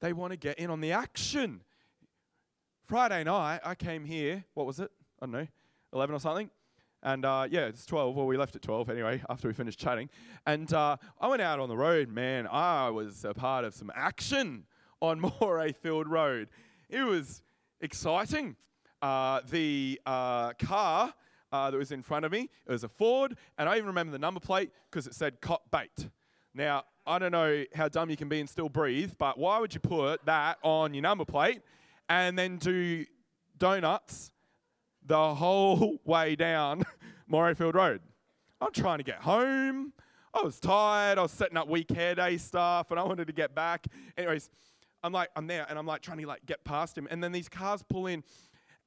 they 0.01 0.13
want 0.13 0.31
to 0.31 0.37
get 0.37 0.59
in 0.59 0.69
on 0.69 0.81
the 0.81 0.91
action. 0.91 1.61
Friday 2.85 3.23
night, 3.23 3.61
I 3.63 3.75
came 3.75 4.05
here, 4.05 4.43
what 4.53 4.67
was 4.67 4.79
it? 4.79 4.91
I 5.21 5.25
don't 5.25 5.31
know, 5.31 5.47
11 5.93 6.15
or 6.15 6.19
something. 6.19 6.49
And 7.05 7.23
uh, 7.23 7.47
yeah, 7.51 7.67
it's 7.67 7.85
12. 7.85 8.15
Well, 8.15 8.25
we 8.25 8.35
left 8.35 8.55
at 8.55 8.63
12 8.63 8.89
anyway 8.89 9.21
after 9.29 9.47
we 9.47 9.53
finished 9.53 9.79
chatting. 9.79 10.09
And 10.47 10.73
uh, 10.73 10.97
I 11.21 11.27
went 11.27 11.43
out 11.43 11.59
on 11.59 11.69
the 11.69 11.77
road, 11.77 12.09
man. 12.09 12.47
I 12.51 12.89
was 12.89 13.23
a 13.23 13.33
part 13.35 13.63
of 13.63 13.75
some 13.75 13.91
action 13.93 14.65
on 15.01 15.21
Morayfield 15.39 16.07
Road. 16.07 16.49
It 16.89 17.03
was 17.03 17.43
exciting. 17.79 18.55
Uh, 19.03 19.41
the 19.51 20.01
uh, 20.07 20.53
car 20.53 21.13
uh, 21.51 21.69
that 21.69 21.77
was 21.77 21.91
in 21.91 22.01
front 22.01 22.25
of 22.25 22.31
me, 22.31 22.49
it 22.65 22.71
was 22.71 22.83
a 22.83 22.89
Ford, 22.89 23.37
and 23.59 23.69
I 23.69 23.75
even 23.75 23.85
remember 23.85 24.11
the 24.11 24.19
number 24.19 24.39
plate 24.39 24.71
because 24.89 25.05
it 25.05 25.13
said 25.13 25.41
cop 25.41 25.69
bait. 25.69 26.09
Now, 26.55 26.85
I 27.05 27.19
don't 27.19 27.31
know 27.31 27.65
how 27.75 27.87
dumb 27.87 28.09
you 28.09 28.17
can 28.17 28.29
be 28.29 28.39
and 28.39 28.49
still 28.49 28.67
breathe, 28.67 29.13
but 29.19 29.37
why 29.37 29.59
would 29.59 29.75
you 29.75 29.79
put 29.79 30.25
that 30.25 30.57
on 30.63 30.95
your 30.95 31.03
number 31.03 31.23
plate 31.23 31.61
and 32.09 32.39
then 32.39 32.57
do 32.57 33.05
donuts 33.59 34.31
the 35.05 35.35
whole 35.35 35.99
way 36.05 36.35
down 36.35 36.83
Morayfield 37.31 37.73
Road. 37.73 38.01
I'm 38.61 38.71
trying 38.71 38.99
to 38.99 39.03
get 39.03 39.21
home. 39.21 39.93
I 40.33 40.41
was 40.41 40.59
tired. 40.59 41.17
I 41.17 41.21
was 41.21 41.31
setting 41.31 41.57
up 41.57 41.67
week 41.67 41.91
hair 41.91 42.15
day 42.15 42.37
stuff, 42.37 42.91
and 42.91 42.99
I 42.99 43.03
wanted 43.03 43.27
to 43.27 43.33
get 43.33 43.55
back. 43.55 43.87
Anyways, 44.17 44.49
I'm 45.03 45.13
like, 45.13 45.29
I'm 45.35 45.47
there, 45.47 45.65
and 45.69 45.77
I'm 45.77 45.85
like 45.85 46.01
trying 46.01 46.17
to 46.19 46.27
like 46.27 46.45
get 46.45 46.63
past 46.63 46.97
him, 46.97 47.07
and 47.09 47.23
then 47.23 47.31
these 47.31 47.47
cars 47.47 47.83
pull 47.87 48.07
in, 48.07 48.23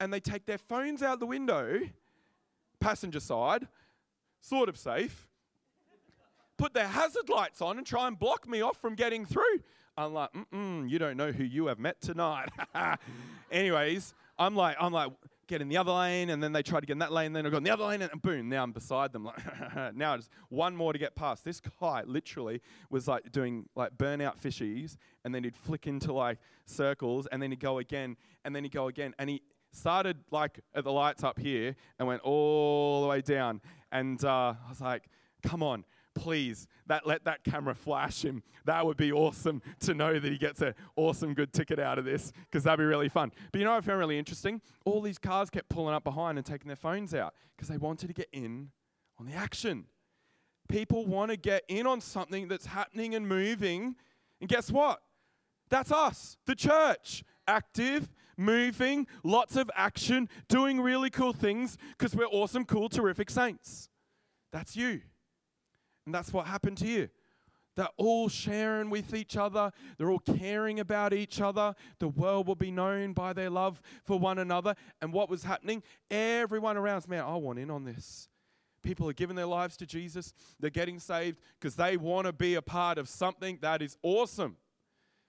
and 0.00 0.12
they 0.12 0.20
take 0.20 0.46
their 0.46 0.58
phones 0.58 1.02
out 1.02 1.20
the 1.20 1.26
window, 1.26 1.80
passenger 2.80 3.20
side, 3.20 3.68
sort 4.40 4.68
of 4.68 4.76
safe, 4.76 5.26
put 6.56 6.74
their 6.74 6.88
hazard 6.88 7.28
lights 7.28 7.62
on, 7.62 7.78
and 7.78 7.86
try 7.86 8.08
and 8.08 8.18
block 8.18 8.48
me 8.48 8.60
off 8.60 8.80
from 8.80 8.94
getting 8.94 9.24
through. 9.24 9.62
I'm 9.96 10.14
like, 10.14 10.30
mm 10.52 10.88
you 10.88 10.98
don't 10.98 11.16
know 11.16 11.32
who 11.32 11.44
you 11.44 11.66
have 11.66 11.78
met 11.78 12.00
tonight. 12.00 12.50
Anyways, 13.50 14.14
I'm 14.38 14.54
like, 14.54 14.76
I'm 14.80 14.92
like, 14.92 15.10
get 15.48 15.60
in 15.60 15.68
the 15.68 15.76
other 15.76 15.92
lane, 15.92 16.30
and 16.30 16.42
then 16.42 16.52
they 16.52 16.62
try 16.62 16.78
to 16.78 16.86
get 16.86 16.92
in 16.92 16.98
that 17.00 17.12
lane, 17.12 17.32
then 17.32 17.46
I 17.46 17.50
go 17.50 17.56
in 17.56 17.64
the 17.64 17.70
other 17.70 17.84
lane, 17.84 18.02
and 18.02 18.22
boom, 18.22 18.48
now 18.48 18.62
I'm 18.62 18.72
beside 18.72 19.12
them. 19.12 19.28
Like, 19.74 19.94
now 19.94 20.16
just 20.16 20.30
one 20.48 20.76
more 20.76 20.92
to 20.92 20.98
get 20.98 21.14
past. 21.14 21.44
This 21.44 21.60
guy 21.60 22.02
literally 22.06 22.62
was 22.88 23.08
like 23.08 23.30
doing 23.32 23.68
like 23.74 23.96
burnout 23.98 24.40
fishies, 24.40 24.96
and 25.24 25.34
then 25.34 25.44
he'd 25.44 25.56
flick 25.56 25.86
into 25.86 26.12
like 26.12 26.38
circles, 26.64 27.26
and 27.32 27.42
then 27.42 27.50
he'd 27.50 27.60
go 27.60 27.78
again, 27.78 28.16
and 28.44 28.54
then 28.54 28.62
he'd 28.62 28.72
go 28.72 28.88
again, 28.88 29.14
and 29.18 29.28
he 29.28 29.42
started 29.72 30.18
like 30.30 30.60
at 30.74 30.84
the 30.84 30.92
lights 30.92 31.24
up 31.24 31.38
here 31.38 31.76
and 31.98 32.08
went 32.08 32.22
all 32.22 33.02
the 33.02 33.08
way 33.08 33.20
down, 33.20 33.60
and 33.90 34.24
uh, 34.24 34.54
I 34.64 34.68
was 34.68 34.80
like, 34.80 35.08
come 35.42 35.62
on 35.62 35.84
please, 36.18 36.66
that 36.86 37.06
let 37.06 37.24
that 37.24 37.44
camera 37.44 37.74
flash 37.74 38.24
him. 38.24 38.42
That 38.64 38.84
would 38.84 38.96
be 38.96 39.12
awesome 39.12 39.62
to 39.80 39.94
know 39.94 40.18
that 40.18 40.30
he 40.30 40.38
gets 40.38 40.60
an 40.60 40.74
awesome 40.96 41.32
good 41.34 41.52
ticket 41.52 41.78
out 41.78 41.98
of 41.98 42.04
this 42.04 42.32
because 42.50 42.64
that'd 42.64 42.78
be 42.78 42.84
really 42.84 43.08
fun. 43.08 43.32
But 43.52 43.58
you 43.58 43.64
know 43.64 43.72
what 43.72 43.84
I 43.84 43.86
found 43.86 43.98
really 43.98 44.18
interesting? 44.18 44.60
All 44.84 45.00
these 45.00 45.18
cars 45.18 45.50
kept 45.50 45.68
pulling 45.68 45.94
up 45.94 46.04
behind 46.04 46.38
and 46.38 46.46
taking 46.46 46.66
their 46.66 46.76
phones 46.76 47.14
out 47.14 47.34
because 47.56 47.68
they 47.68 47.76
wanted 47.76 48.08
to 48.08 48.14
get 48.14 48.28
in 48.32 48.70
on 49.18 49.26
the 49.26 49.34
action. 49.34 49.86
People 50.68 51.06
want 51.06 51.30
to 51.30 51.36
get 51.36 51.62
in 51.68 51.86
on 51.86 52.00
something 52.00 52.48
that's 52.48 52.66
happening 52.66 53.14
and 53.14 53.26
moving. 53.28 53.96
And 54.40 54.48
guess 54.48 54.70
what? 54.70 55.00
That's 55.70 55.92
us, 55.92 56.36
the 56.46 56.54
church. 56.54 57.24
Active, 57.46 58.10
moving, 58.36 59.06
lots 59.24 59.56
of 59.56 59.70
action, 59.74 60.28
doing 60.48 60.80
really 60.80 61.08
cool 61.10 61.32
things 61.32 61.78
because 61.96 62.14
we're 62.14 62.26
awesome, 62.26 62.64
cool, 62.64 62.88
terrific 62.88 63.30
saints. 63.30 63.88
That's 64.52 64.76
you. 64.76 65.00
And 66.08 66.14
that's 66.14 66.32
what 66.32 66.46
happened 66.46 66.78
to 66.78 66.86
you. 66.86 67.10
They're 67.76 67.86
all 67.98 68.30
sharing 68.30 68.88
with 68.88 69.14
each 69.14 69.36
other. 69.36 69.70
They're 69.98 70.10
all 70.10 70.20
caring 70.20 70.80
about 70.80 71.12
each 71.12 71.38
other. 71.38 71.74
The 71.98 72.08
world 72.08 72.46
will 72.46 72.54
be 72.54 72.70
known 72.70 73.12
by 73.12 73.34
their 73.34 73.50
love 73.50 73.82
for 74.04 74.18
one 74.18 74.38
another. 74.38 74.74
And 75.02 75.12
what 75.12 75.28
was 75.28 75.42
happening? 75.42 75.82
Everyone 76.10 76.78
around 76.78 77.06
man, 77.08 77.24
I 77.24 77.36
want 77.36 77.58
in 77.58 77.70
on 77.70 77.84
this. 77.84 78.30
People 78.82 79.06
are 79.10 79.12
giving 79.12 79.36
their 79.36 79.44
lives 79.44 79.76
to 79.76 79.86
Jesus. 79.86 80.32
They're 80.58 80.70
getting 80.70 80.98
saved 80.98 81.40
because 81.60 81.76
they 81.76 81.98
want 81.98 82.26
to 82.26 82.32
be 82.32 82.54
a 82.54 82.62
part 82.62 82.96
of 82.96 83.06
something 83.06 83.58
that 83.60 83.82
is 83.82 83.98
awesome. 84.02 84.56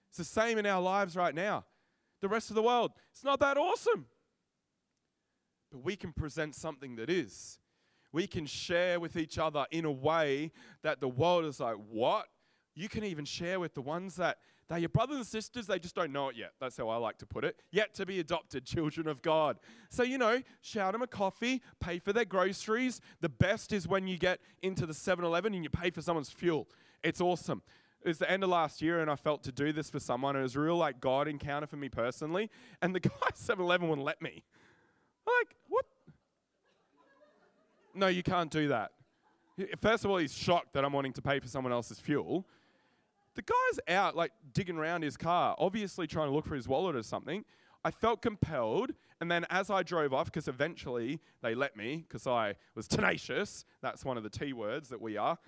It's 0.08 0.16
the 0.16 0.24
same 0.24 0.56
in 0.56 0.64
our 0.64 0.80
lives 0.80 1.14
right 1.14 1.34
now. 1.34 1.66
The 2.22 2.28
rest 2.28 2.48
of 2.48 2.56
the 2.56 2.62
world, 2.62 2.92
it's 3.12 3.22
not 3.22 3.38
that 3.40 3.58
awesome. 3.58 4.06
But 5.70 5.84
we 5.84 5.94
can 5.94 6.14
present 6.14 6.54
something 6.54 6.96
that 6.96 7.10
is 7.10 7.59
we 8.12 8.26
can 8.26 8.46
share 8.46 8.98
with 9.00 9.16
each 9.16 9.38
other 9.38 9.66
in 9.70 9.84
a 9.84 9.92
way 9.92 10.52
that 10.82 11.00
the 11.00 11.08
world 11.08 11.44
is 11.44 11.60
like, 11.60 11.76
what? 11.90 12.26
You 12.74 12.88
can 12.88 13.04
even 13.04 13.24
share 13.24 13.60
with 13.60 13.74
the 13.74 13.82
ones 13.82 14.16
that 14.16 14.38
they're 14.70 14.78
your 14.78 14.88
brothers 14.88 15.16
and 15.16 15.26
sisters, 15.26 15.66
they 15.66 15.80
just 15.80 15.96
don't 15.96 16.12
know 16.12 16.28
it 16.28 16.36
yet. 16.36 16.52
That's 16.60 16.76
how 16.76 16.88
I 16.88 16.96
like 16.96 17.18
to 17.18 17.26
put 17.26 17.44
it. 17.44 17.60
Yet 17.72 17.92
to 17.94 18.06
be 18.06 18.20
adopted 18.20 18.64
children 18.64 19.08
of 19.08 19.20
God. 19.20 19.58
So, 19.90 20.04
you 20.04 20.16
know, 20.16 20.42
shout 20.62 20.92
them 20.92 21.02
a 21.02 21.08
coffee, 21.08 21.60
pay 21.80 21.98
for 21.98 22.12
their 22.12 22.24
groceries. 22.24 23.00
The 23.20 23.28
best 23.28 23.72
is 23.72 23.88
when 23.88 24.06
you 24.06 24.16
get 24.16 24.38
into 24.62 24.86
the 24.86 24.94
7 24.94 25.24
Eleven 25.24 25.54
and 25.54 25.64
you 25.64 25.70
pay 25.70 25.90
for 25.90 26.02
someone's 26.02 26.30
fuel. 26.30 26.68
It's 27.02 27.20
awesome. 27.20 27.62
It 28.02 28.06
was 28.06 28.18
the 28.18 28.30
end 28.30 28.44
of 28.44 28.50
last 28.50 28.80
year, 28.80 29.00
and 29.00 29.10
I 29.10 29.16
felt 29.16 29.42
to 29.42 29.52
do 29.52 29.72
this 29.72 29.90
for 29.90 29.98
someone. 29.98 30.36
It 30.36 30.42
was 30.42 30.54
a 30.54 30.60
real 30.60 30.76
like 30.76 31.00
God 31.00 31.26
encounter 31.26 31.66
for 31.66 31.76
me 31.76 31.88
personally. 31.88 32.48
And 32.80 32.94
the 32.94 33.00
guy 33.00 33.10
at 33.26 33.36
7 33.36 33.62
Eleven 33.62 33.88
wouldn't 33.88 34.06
let 34.06 34.22
me. 34.22 34.44
like, 35.26 35.56
what 35.68 35.84
no, 37.94 38.06
you 38.06 38.22
can't 38.22 38.50
do 38.50 38.68
that. 38.68 38.92
First 39.80 40.04
of 40.04 40.10
all, 40.10 40.16
he's 40.16 40.34
shocked 40.34 40.72
that 40.74 40.84
I'm 40.84 40.92
wanting 40.92 41.12
to 41.14 41.22
pay 41.22 41.38
for 41.38 41.48
someone 41.48 41.72
else's 41.72 41.98
fuel. 41.98 42.46
The 43.34 43.42
guy's 43.42 43.94
out, 43.94 44.16
like, 44.16 44.32
digging 44.52 44.76
around 44.76 45.02
his 45.02 45.16
car, 45.16 45.54
obviously 45.58 46.06
trying 46.06 46.28
to 46.28 46.34
look 46.34 46.46
for 46.46 46.54
his 46.54 46.66
wallet 46.66 46.96
or 46.96 47.02
something. 47.02 47.44
I 47.84 47.90
felt 47.90 48.20
compelled, 48.20 48.92
and 49.20 49.30
then 49.30 49.46
as 49.48 49.70
I 49.70 49.82
drove 49.82 50.12
off, 50.12 50.26
because 50.26 50.48
eventually 50.48 51.20
they 51.42 51.54
let 51.54 51.76
me, 51.76 52.04
because 52.06 52.26
I 52.26 52.56
was 52.74 52.86
tenacious, 52.88 53.64
that's 53.80 54.04
one 54.04 54.16
of 54.16 54.22
the 54.22 54.30
T 54.30 54.52
words 54.52 54.88
that 54.90 55.00
we 55.00 55.16
are. 55.16 55.38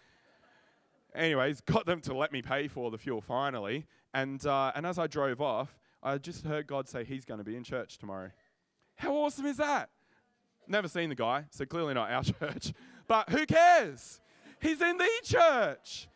Anyways, 1.14 1.60
got 1.60 1.84
them 1.84 2.00
to 2.02 2.14
let 2.14 2.32
me 2.32 2.40
pay 2.40 2.68
for 2.68 2.90
the 2.90 2.96
fuel 2.96 3.20
finally. 3.20 3.86
And, 4.14 4.44
uh, 4.46 4.72
and 4.74 4.86
as 4.86 4.98
I 4.98 5.06
drove 5.06 5.40
off, 5.42 5.76
I 6.02 6.16
just 6.18 6.44
heard 6.46 6.66
God 6.66 6.88
say, 6.88 7.04
He's 7.04 7.24
going 7.24 7.38
to 7.38 7.44
be 7.44 7.56
in 7.56 7.64
church 7.64 7.98
tomorrow. 7.98 8.30
How 8.96 9.14
awesome 9.14 9.46
is 9.46 9.58
that? 9.58 9.90
Never 10.66 10.88
seen 10.88 11.08
the 11.08 11.14
guy, 11.14 11.44
so 11.50 11.64
clearly 11.64 11.94
not 11.94 12.10
our 12.10 12.22
church. 12.40 12.72
But 13.06 13.30
who 13.30 13.46
cares? 13.46 14.20
He's 14.60 14.80
in 14.80 14.96
the 14.96 15.08
church. 15.24 16.08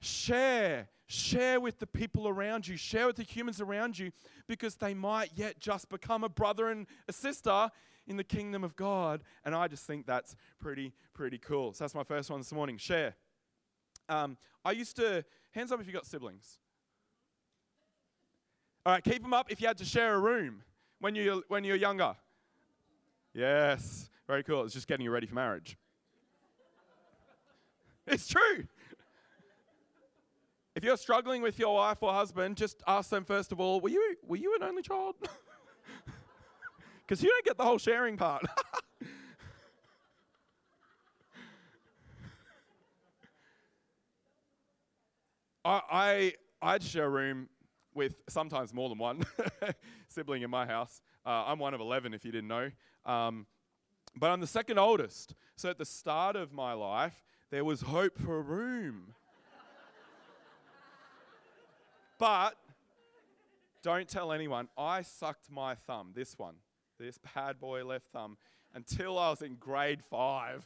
Share. 0.00 0.88
Share 1.06 1.60
with 1.60 1.78
the 1.78 1.86
people 1.86 2.26
around 2.26 2.66
you. 2.66 2.76
Share 2.76 3.06
with 3.06 3.16
the 3.16 3.22
humans 3.22 3.60
around 3.60 3.98
you 3.98 4.10
because 4.48 4.74
they 4.76 4.92
might 4.92 5.30
yet 5.34 5.60
just 5.60 5.88
become 5.88 6.24
a 6.24 6.28
brother 6.28 6.68
and 6.68 6.86
a 7.08 7.12
sister 7.12 7.70
in 8.08 8.16
the 8.16 8.24
kingdom 8.24 8.64
of 8.64 8.74
God. 8.76 9.22
And 9.44 9.54
I 9.54 9.68
just 9.68 9.84
think 9.86 10.06
that's 10.06 10.34
pretty, 10.58 10.92
pretty 11.14 11.38
cool. 11.38 11.72
So 11.72 11.84
that's 11.84 11.94
my 11.94 12.04
first 12.04 12.28
one 12.30 12.40
this 12.40 12.52
morning. 12.52 12.76
Share. 12.76 13.14
Um, 14.08 14.36
I 14.64 14.72
used 14.72 14.96
to, 14.96 15.24
hands 15.52 15.70
up 15.70 15.80
if 15.80 15.86
you 15.86 15.92
got 15.92 16.06
siblings. 16.06 16.58
All 18.84 18.92
right, 18.92 19.02
keep 19.02 19.22
them 19.22 19.34
up 19.34 19.50
if 19.50 19.60
you 19.60 19.66
had 19.66 19.78
to 19.78 19.84
share 19.84 20.14
a 20.14 20.18
room 20.18 20.62
when 21.00 21.16
you 21.16 21.42
when 21.48 21.64
you're 21.64 21.76
younger. 21.76 22.14
Yes, 23.36 24.08
very 24.26 24.42
cool. 24.42 24.64
It's 24.64 24.72
just 24.72 24.88
getting 24.88 25.04
you 25.04 25.10
ready 25.10 25.26
for 25.26 25.34
marriage. 25.34 25.76
it's 28.06 28.26
true. 28.26 28.66
If 30.74 30.82
you're 30.82 30.96
struggling 30.96 31.42
with 31.42 31.58
your 31.58 31.74
wife 31.74 31.98
or 32.00 32.14
husband, 32.14 32.56
just 32.56 32.82
ask 32.86 33.10
them 33.10 33.24
first 33.24 33.52
of 33.52 33.60
all, 33.60 33.82
were 33.82 33.90
you, 33.90 34.16
were 34.26 34.38
you 34.38 34.54
an 34.54 34.62
only 34.62 34.80
child? 34.80 35.16
because 37.06 37.22
you 37.22 37.28
don't 37.28 37.44
get 37.44 37.58
the 37.58 37.64
whole 37.64 37.76
sharing 37.76 38.16
part. 38.16 38.46
I, 45.62 45.82
I 45.90 46.32
I'd 46.62 46.82
share 46.82 47.04
a 47.04 47.10
room 47.10 47.50
with 47.92 48.22
sometimes 48.30 48.72
more 48.72 48.88
than 48.88 48.96
one 48.96 49.26
sibling 50.08 50.40
in 50.40 50.48
my 50.48 50.64
house. 50.64 51.02
Uh, 51.26 51.44
I'm 51.46 51.58
one 51.58 51.74
of 51.74 51.80
11, 51.80 52.14
if 52.14 52.24
you 52.24 52.30
didn't 52.30 52.48
know. 52.48 52.70
Um, 53.04 53.46
but 54.14 54.30
I'm 54.30 54.40
the 54.40 54.46
second 54.46 54.78
oldest. 54.78 55.34
So 55.56 55.68
at 55.68 55.78
the 55.78 55.84
start 55.84 56.36
of 56.36 56.52
my 56.52 56.72
life, 56.72 57.24
there 57.50 57.64
was 57.64 57.80
hope 57.80 58.16
for 58.16 58.38
a 58.38 58.42
room. 58.42 59.14
but 62.18 62.56
don't 63.82 64.08
tell 64.08 64.32
anyone, 64.32 64.68
I 64.78 65.02
sucked 65.02 65.50
my 65.50 65.74
thumb, 65.74 66.12
this 66.14 66.38
one, 66.38 66.56
this 66.98 67.18
bad 67.34 67.58
boy 67.58 67.84
left 67.84 68.06
thumb, 68.12 68.36
until 68.72 69.18
I 69.18 69.30
was 69.30 69.42
in 69.42 69.56
grade 69.56 70.02
five. 70.02 70.64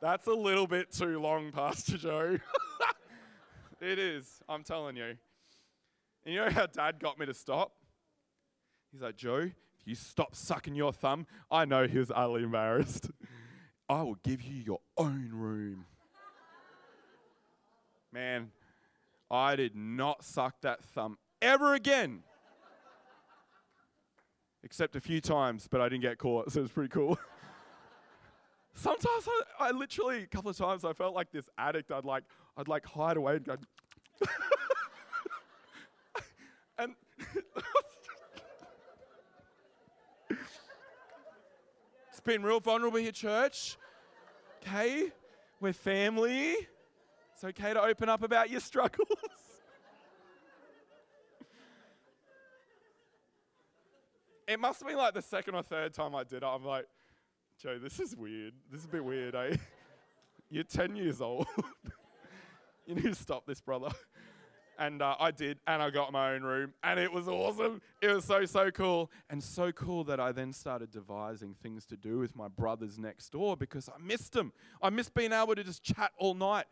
That's 0.00 0.26
a 0.26 0.34
little 0.34 0.66
bit 0.66 0.90
too 0.90 1.20
long, 1.20 1.52
Pastor 1.52 1.96
Joe. 1.96 2.38
it 3.80 3.98
is, 4.00 4.40
I'm 4.48 4.64
telling 4.64 4.96
you. 4.96 5.16
And 6.24 6.34
you 6.34 6.40
know 6.40 6.50
how 6.50 6.66
dad 6.66 7.00
got 7.00 7.18
me 7.18 7.26
to 7.26 7.34
stop? 7.34 7.72
He's 8.92 9.02
like, 9.02 9.16
Joe, 9.16 9.50
if 9.80 9.86
you 9.86 9.94
stop 9.94 10.34
sucking 10.34 10.74
your 10.74 10.92
thumb, 10.92 11.26
I 11.50 11.64
know 11.64 11.86
he 11.86 11.98
was 11.98 12.12
utterly 12.14 12.44
embarrassed. 12.44 13.10
I 13.88 14.02
will 14.02 14.16
give 14.22 14.42
you 14.42 14.62
your 14.62 14.80
own 14.96 15.30
room. 15.32 15.86
Man, 18.12 18.50
I 19.30 19.56
did 19.56 19.74
not 19.74 20.24
suck 20.24 20.60
that 20.60 20.84
thumb 20.84 21.18
ever 21.40 21.74
again. 21.74 22.22
Except 24.62 24.94
a 24.94 25.00
few 25.00 25.20
times, 25.20 25.66
but 25.68 25.80
I 25.80 25.88
didn't 25.88 26.02
get 26.02 26.18
caught, 26.18 26.52
so 26.52 26.60
it 26.60 26.62
was 26.62 26.70
pretty 26.70 26.90
cool. 26.90 27.18
Sometimes 28.74 29.28
I, 29.28 29.66
I 29.66 29.70
literally, 29.72 30.22
a 30.22 30.26
couple 30.26 30.50
of 30.50 30.56
times, 30.56 30.84
I 30.84 30.92
felt 30.92 31.14
like 31.14 31.30
this 31.30 31.50
addict. 31.58 31.90
I'd 31.90 32.04
like, 32.04 32.24
I'd 32.56 32.68
like 32.68 32.86
hide 32.86 33.16
away 33.16 33.36
and 33.36 33.44
go. 33.44 33.56
And 36.78 36.94
it's 40.30 42.20
been 42.24 42.42
real 42.42 42.60
vulnerable 42.60 42.98
here, 42.98 43.12
church. 43.12 43.76
Okay, 44.62 45.10
we're 45.60 45.72
family. 45.72 46.56
It's 47.34 47.44
okay 47.44 47.74
to 47.74 47.82
open 47.82 48.08
up 48.08 48.22
about 48.22 48.50
your 48.50 48.60
struggles. 48.60 49.08
it 54.46 54.60
must 54.60 54.80
have 54.80 54.88
been 54.88 54.96
like 54.98 55.14
the 55.14 55.22
second 55.22 55.54
or 55.54 55.62
third 55.62 55.92
time 55.94 56.14
I 56.14 56.24
did 56.24 56.42
it. 56.42 56.46
I'm 56.46 56.64
like, 56.64 56.86
Joe, 57.60 57.78
this 57.78 58.00
is 58.00 58.16
weird. 58.16 58.54
This 58.70 58.80
is 58.80 58.86
a 58.86 58.90
bit 58.90 59.04
weird, 59.04 59.34
eh? 59.34 59.56
You're 60.50 60.64
10 60.64 60.96
years 60.96 61.20
old. 61.20 61.46
you 62.86 62.94
need 62.94 63.04
to 63.04 63.14
stop 63.14 63.46
this, 63.46 63.60
brother. 63.60 63.90
And 64.78 65.02
uh, 65.02 65.16
I 65.20 65.30
did, 65.30 65.58
and 65.66 65.82
I 65.82 65.90
got 65.90 66.12
my 66.12 66.32
own 66.32 66.42
room, 66.42 66.74
and 66.82 66.98
it 66.98 67.12
was 67.12 67.28
awesome. 67.28 67.80
It 68.00 68.12
was 68.12 68.24
so, 68.24 68.44
so 68.44 68.70
cool. 68.70 69.10
And 69.30 69.42
so 69.42 69.70
cool 69.72 70.04
that 70.04 70.18
I 70.18 70.32
then 70.32 70.52
started 70.52 70.90
devising 70.90 71.54
things 71.62 71.84
to 71.86 71.96
do 71.96 72.18
with 72.18 72.34
my 72.34 72.48
brothers 72.48 72.98
next 72.98 73.30
door 73.30 73.56
because 73.56 73.88
I 73.88 74.00
missed 74.02 74.32
them. 74.32 74.52
I 74.80 74.90
missed 74.90 75.14
being 75.14 75.32
able 75.32 75.54
to 75.54 75.62
just 75.62 75.82
chat 75.82 76.12
all 76.18 76.34
night, 76.34 76.64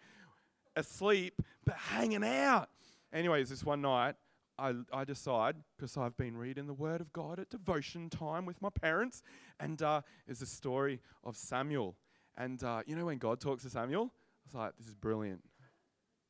asleep, 0.77 1.43
but 1.65 1.77
hanging 1.77 2.25
out. 2.25 2.69
Anyways, 3.13 3.51
this 3.51 3.65
one 3.65 3.83
night, 3.83 4.15
I, 4.59 4.75
I 4.93 5.05
decide, 5.05 5.57
because 5.77 5.97
I've 5.97 6.17
been 6.17 6.37
reading 6.37 6.67
the 6.67 6.75
Word 6.75 7.01
of 7.01 7.13
God 7.13 7.39
at 7.39 7.49
devotion 7.51 8.11
time 8.11 8.45
with 8.45 8.61
my 8.61 8.69
parents, 8.69 9.23
and 9.59 9.81
uh, 9.83 10.03
it's 10.29 10.43
a 10.43 10.47
story 10.47 11.01
of 11.25 11.37
Samuel. 11.37 11.97
And 12.37 12.63
uh, 12.63 12.83
you 12.87 12.95
know 12.95 13.07
when 13.07 13.19
God 13.19 13.41
talks 13.41 13.63
to 13.65 13.71
Samuel? 13.71 14.13
I 14.13 14.47
was 14.47 14.55
like, 14.55 14.77
this 14.79 14.87
is 14.87 14.95
brilliant. 14.95 15.43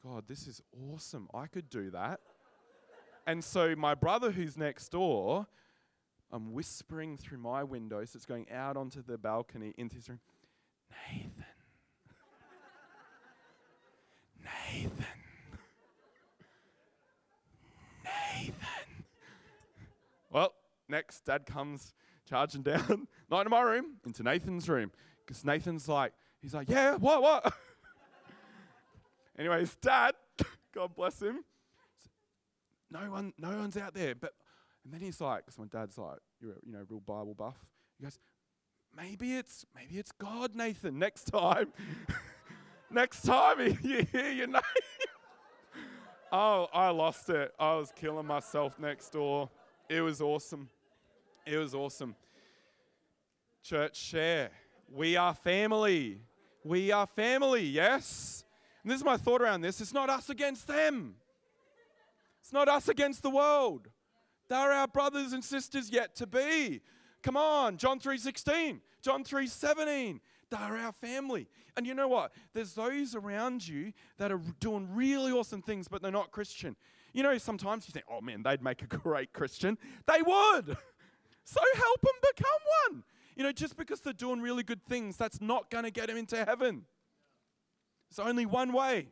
God, 0.03 0.25
this 0.29 0.47
is 0.47 0.63
awesome. 0.91 1.29
I 1.35 1.47
could 1.47 1.69
do 1.69 1.91
that. 1.91 2.21
and 3.27 3.45
so 3.45 3.75
my 3.77 3.95
brother, 3.95 4.31
who's 4.31 4.57
next 4.57 4.89
door, 4.91 5.47
I'm 6.33 6.53
whispering 6.53 7.17
through 7.19 7.39
my 7.39 7.65
window, 7.65 8.05
so 8.05 8.17
it's 8.17 8.25
going 8.25 8.51
out 8.51 8.77
onto 8.77 9.03
the 9.03 9.19
balcony 9.19 9.75
into 9.77 9.97
his 9.97 10.09
room. 10.09 10.21
Nathan. 11.13 11.45
Nathan. 14.43 15.07
Nathan. 18.05 18.55
Well, 20.31 20.55
next, 20.89 21.25
dad 21.27 21.45
comes 21.45 21.93
charging 22.29 22.63
down, 22.63 23.09
not 23.31 23.47
in 23.47 23.51
my 23.51 23.61
room, 23.61 23.97
into 24.07 24.23
Nathan's 24.23 24.69
room. 24.69 24.93
Because 25.27 25.45
Nathan's 25.45 25.89
like, 25.89 26.13
he's 26.41 26.55
like, 26.55 26.71
yeah, 26.71 26.95
what, 26.95 27.23
what? 27.23 27.53
Anyways, 29.41 29.75
dad, 29.81 30.13
God 30.75 30.95
bless 30.95 31.23
him. 31.23 31.43
No 32.91 33.01
one, 33.11 33.33
no 33.39 33.49
one's 33.49 33.79
out 33.79 33.95
there. 33.95 34.15
But 34.15 34.35
and 34.85 34.93
then 34.93 35.01
he's 35.01 35.19
like, 35.19 35.47
because 35.47 35.59
my 35.59 35.65
dad's 35.65 35.97
like, 35.97 36.19
you're 36.43 36.53
a, 36.53 36.57
you 36.63 36.73
know, 36.73 36.85
real 36.87 37.01
Bible 37.01 37.35
buff. 37.35 37.57
He 37.99 38.05
goes, 38.05 38.19
maybe 38.95 39.37
it's 39.37 39.65
maybe 39.75 39.99
it's 39.99 40.13
God, 40.13 40.55
Nathan. 40.55 40.99
Next 40.99 41.25
time, 41.25 41.73
next 42.91 43.23
time 43.23 43.61
you 43.83 44.07
hear 44.13 44.31
your 44.31 44.47
name. 44.47 44.61
Oh, 46.33 46.69
I 46.73 46.91
lost 46.91 47.29
it. 47.29 47.53
I 47.59 47.75
was 47.75 47.91
killing 47.91 48.25
myself 48.25 48.79
next 48.79 49.09
door. 49.11 49.51
It 49.89 50.01
was 50.01 50.21
awesome. 50.21 50.69
It 51.45 51.57
was 51.57 51.75
awesome. 51.75 52.15
Church, 53.65 53.97
share. 53.97 54.51
We 54.89 55.17
are 55.17 55.35
family. 55.35 56.21
We 56.63 56.93
are 56.93 57.09
family, 57.09 57.65
yes? 57.65 58.45
And 58.83 58.91
this 58.91 58.99
is 58.99 59.05
my 59.05 59.17
thought 59.17 59.43
around 59.43 59.61
this. 59.61 59.81
It's 59.81 59.93
not 59.93 60.09
us 60.09 60.31
against 60.31 60.67
them. 60.67 61.17
It's 62.41 62.53
not 62.53 62.69
us 62.69 62.89
against 62.89 63.23
the 63.23 63.31
world. 63.31 63.89
They're 64.49 64.73
our 64.73 64.89
brothers 64.89 65.33
and 65.33 65.45
sisters 65.45 65.91
yet 65.91 66.17
to 66.17 66.27
be. 66.27 66.81
Come 67.23 67.37
on, 67.37 67.77
John 67.77 68.01
3:16, 68.01 68.81
John 69.03 69.23
3:17. 69.25 70.21
They're 70.51 70.77
our 70.79 70.93
family. 70.93 71.49
And 71.77 71.87
you 71.87 71.95
know 71.95 72.09
what? 72.09 72.33
There's 72.53 72.75
those 72.75 73.15
around 73.15 73.69
you 73.69 73.93
that 74.19 74.33
are 74.33 74.41
doing 74.59 74.89
really 74.93 75.31
awesome 75.31 75.63
things, 75.63 75.87
but 75.87 76.03
they're 76.03 76.11
not 76.11 76.33
Christian. 76.33 76.75
You 77.13 77.23
know, 77.23 77.39
sometimes 77.39 77.87
you 77.87 77.93
think, 77.93 78.07
oh 78.11 78.21
man, 78.21 78.43
they'd 78.43 78.63
make 78.63 78.83
a 78.83 78.87
great 78.87 79.33
Christian. 79.33 79.79
They 80.07 80.23
would. 80.23 80.77
So 81.43 81.59
help 81.75 82.01
them 82.01 82.13
become 82.37 82.61
one. 82.85 83.03
You 83.35 83.43
know, 83.43 83.51
just 83.51 83.77
because 83.77 84.01
they're 84.01 84.13
doing 84.13 84.41
really 84.41 84.63
good 84.63 84.85
things, 84.85 85.17
that's 85.17 85.41
not 85.41 85.69
going 85.69 85.83
to 85.83 85.91
get 85.91 86.07
them 86.07 86.17
into 86.17 86.45
heaven. 86.45 86.85
It's 88.11 88.19
only 88.19 88.47
one 88.47 88.73
way. 88.73 89.09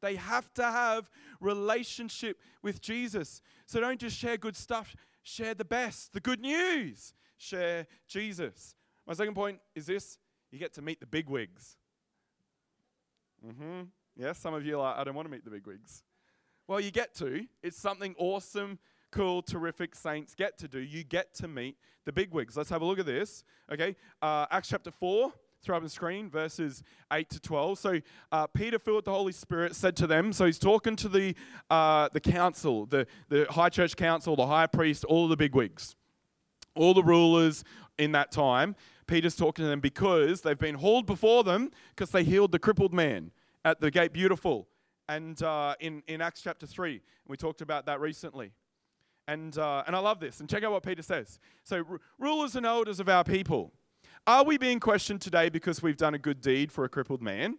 They 0.00 0.16
have 0.16 0.52
to 0.54 0.64
have 0.64 1.10
relationship 1.40 2.38
with 2.62 2.80
Jesus. 2.80 3.42
So 3.66 3.80
don't 3.80 4.00
just 4.00 4.16
share 4.16 4.36
good 4.36 4.56
stuff, 4.56 4.96
share 5.22 5.54
the 5.54 5.64
best, 5.64 6.12
the 6.12 6.20
good 6.20 6.40
news. 6.40 7.12
Share 7.36 7.86
Jesus. 8.08 8.74
My 9.06 9.14
second 9.14 9.34
point 9.34 9.60
is 9.74 9.86
this 9.86 10.18
you 10.50 10.58
get 10.58 10.72
to 10.74 10.82
meet 10.82 11.00
the 11.00 11.06
big 11.06 11.28
wigs. 11.28 11.76
Mm-hmm. 13.46 13.82
Yes, 14.16 14.38
some 14.38 14.52
of 14.52 14.64
you 14.64 14.76
are 14.76 14.82
like, 14.82 14.98
I 14.98 15.04
don't 15.04 15.14
want 15.14 15.26
to 15.26 15.32
meet 15.32 15.44
the 15.44 15.50
big 15.50 15.66
wigs. 15.66 16.02
Well, 16.66 16.80
you 16.80 16.90
get 16.90 17.14
to. 17.16 17.46
It's 17.62 17.80
something 17.80 18.14
awesome, 18.18 18.78
cool, 19.10 19.42
terrific 19.42 19.94
saints 19.94 20.34
get 20.34 20.58
to 20.58 20.68
do. 20.68 20.78
You 20.78 21.04
get 21.04 21.34
to 21.34 21.48
meet 21.48 21.76
the 22.04 22.12
big 22.12 22.32
wigs. 22.32 22.56
Let's 22.56 22.70
have 22.70 22.82
a 22.82 22.84
look 22.84 22.98
at 22.98 23.06
this. 23.06 23.44
Okay, 23.72 23.96
uh, 24.20 24.46
Acts 24.50 24.68
chapter 24.68 24.90
4, 24.90 25.32
throw 25.62 25.76
up 25.76 25.82
the 25.82 25.88
screen, 25.88 26.30
verses 26.30 26.82
8 27.12 27.28
to 27.30 27.40
12. 27.40 27.78
So 27.78 28.00
uh, 28.32 28.46
Peter, 28.46 28.78
filled 28.78 28.96
with 28.96 29.04
the 29.04 29.12
Holy 29.12 29.32
Spirit, 29.32 29.76
said 29.76 29.96
to 29.96 30.06
them, 30.06 30.32
so 30.32 30.46
he's 30.46 30.58
talking 30.58 30.96
to 30.96 31.08
the, 31.08 31.34
uh, 31.68 32.08
the 32.12 32.20
council, 32.20 32.86
the, 32.86 33.06
the 33.28 33.46
high 33.50 33.68
church 33.68 33.96
council, 33.96 34.36
the 34.36 34.46
high 34.46 34.66
priest, 34.66 35.04
all 35.04 35.28
the 35.28 35.36
big 35.36 35.54
wigs, 35.54 35.96
all 36.74 36.94
the 36.94 37.04
rulers 37.04 37.64
in 37.98 38.12
that 38.12 38.32
time. 38.32 38.74
Peter's 39.06 39.36
talking 39.36 39.64
to 39.64 39.68
them 39.68 39.80
because 39.80 40.40
they've 40.40 40.58
been 40.58 40.76
hauled 40.76 41.06
before 41.06 41.44
them 41.44 41.70
because 41.94 42.10
they 42.10 42.24
healed 42.24 42.52
the 42.52 42.58
crippled 42.58 42.94
man 42.94 43.30
at 43.64 43.80
the 43.80 43.90
gate 43.90 44.12
beautiful. 44.12 44.68
And 45.08 45.42
uh, 45.42 45.74
in, 45.80 46.02
in 46.06 46.20
Acts 46.20 46.40
chapter 46.40 46.66
3, 46.66 47.02
we 47.26 47.36
talked 47.36 47.60
about 47.60 47.86
that 47.86 48.00
recently. 48.00 48.52
And, 49.26 49.56
uh, 49.58 49.84
and 49.86 49.94
I 49.94 49.98
love 49.98 50.20
this. 50.20 50.40
And 50.40 50.48
check 50.48 50.62
out 50.64 50.72
what 50.72 50.82
Peter 50.82 51.02
says. 51.02 51.38
So, 51.62 51.84
r- 51.88 52.00
rulers 52.18 52.56
and 52.56 52.64
elders 52.64 53.00
of 53.00 53.08
our 53.08 53.22
people, 53.22 53.72
are 54.30 54.44
we 54.44 54.58
being 54.58 54.78
questioned 54.78 55.20
today 55.20 55.48
because 55.48 55.82
we've 55.82 55.96
done 55.96 56.14
a 56.14 56.18
good 56.18 56.40
deed 56.40 56.70
for 56.70 56.84
a 56.84 56.88
crippled 56.88 57.20
man? 57.20 57.58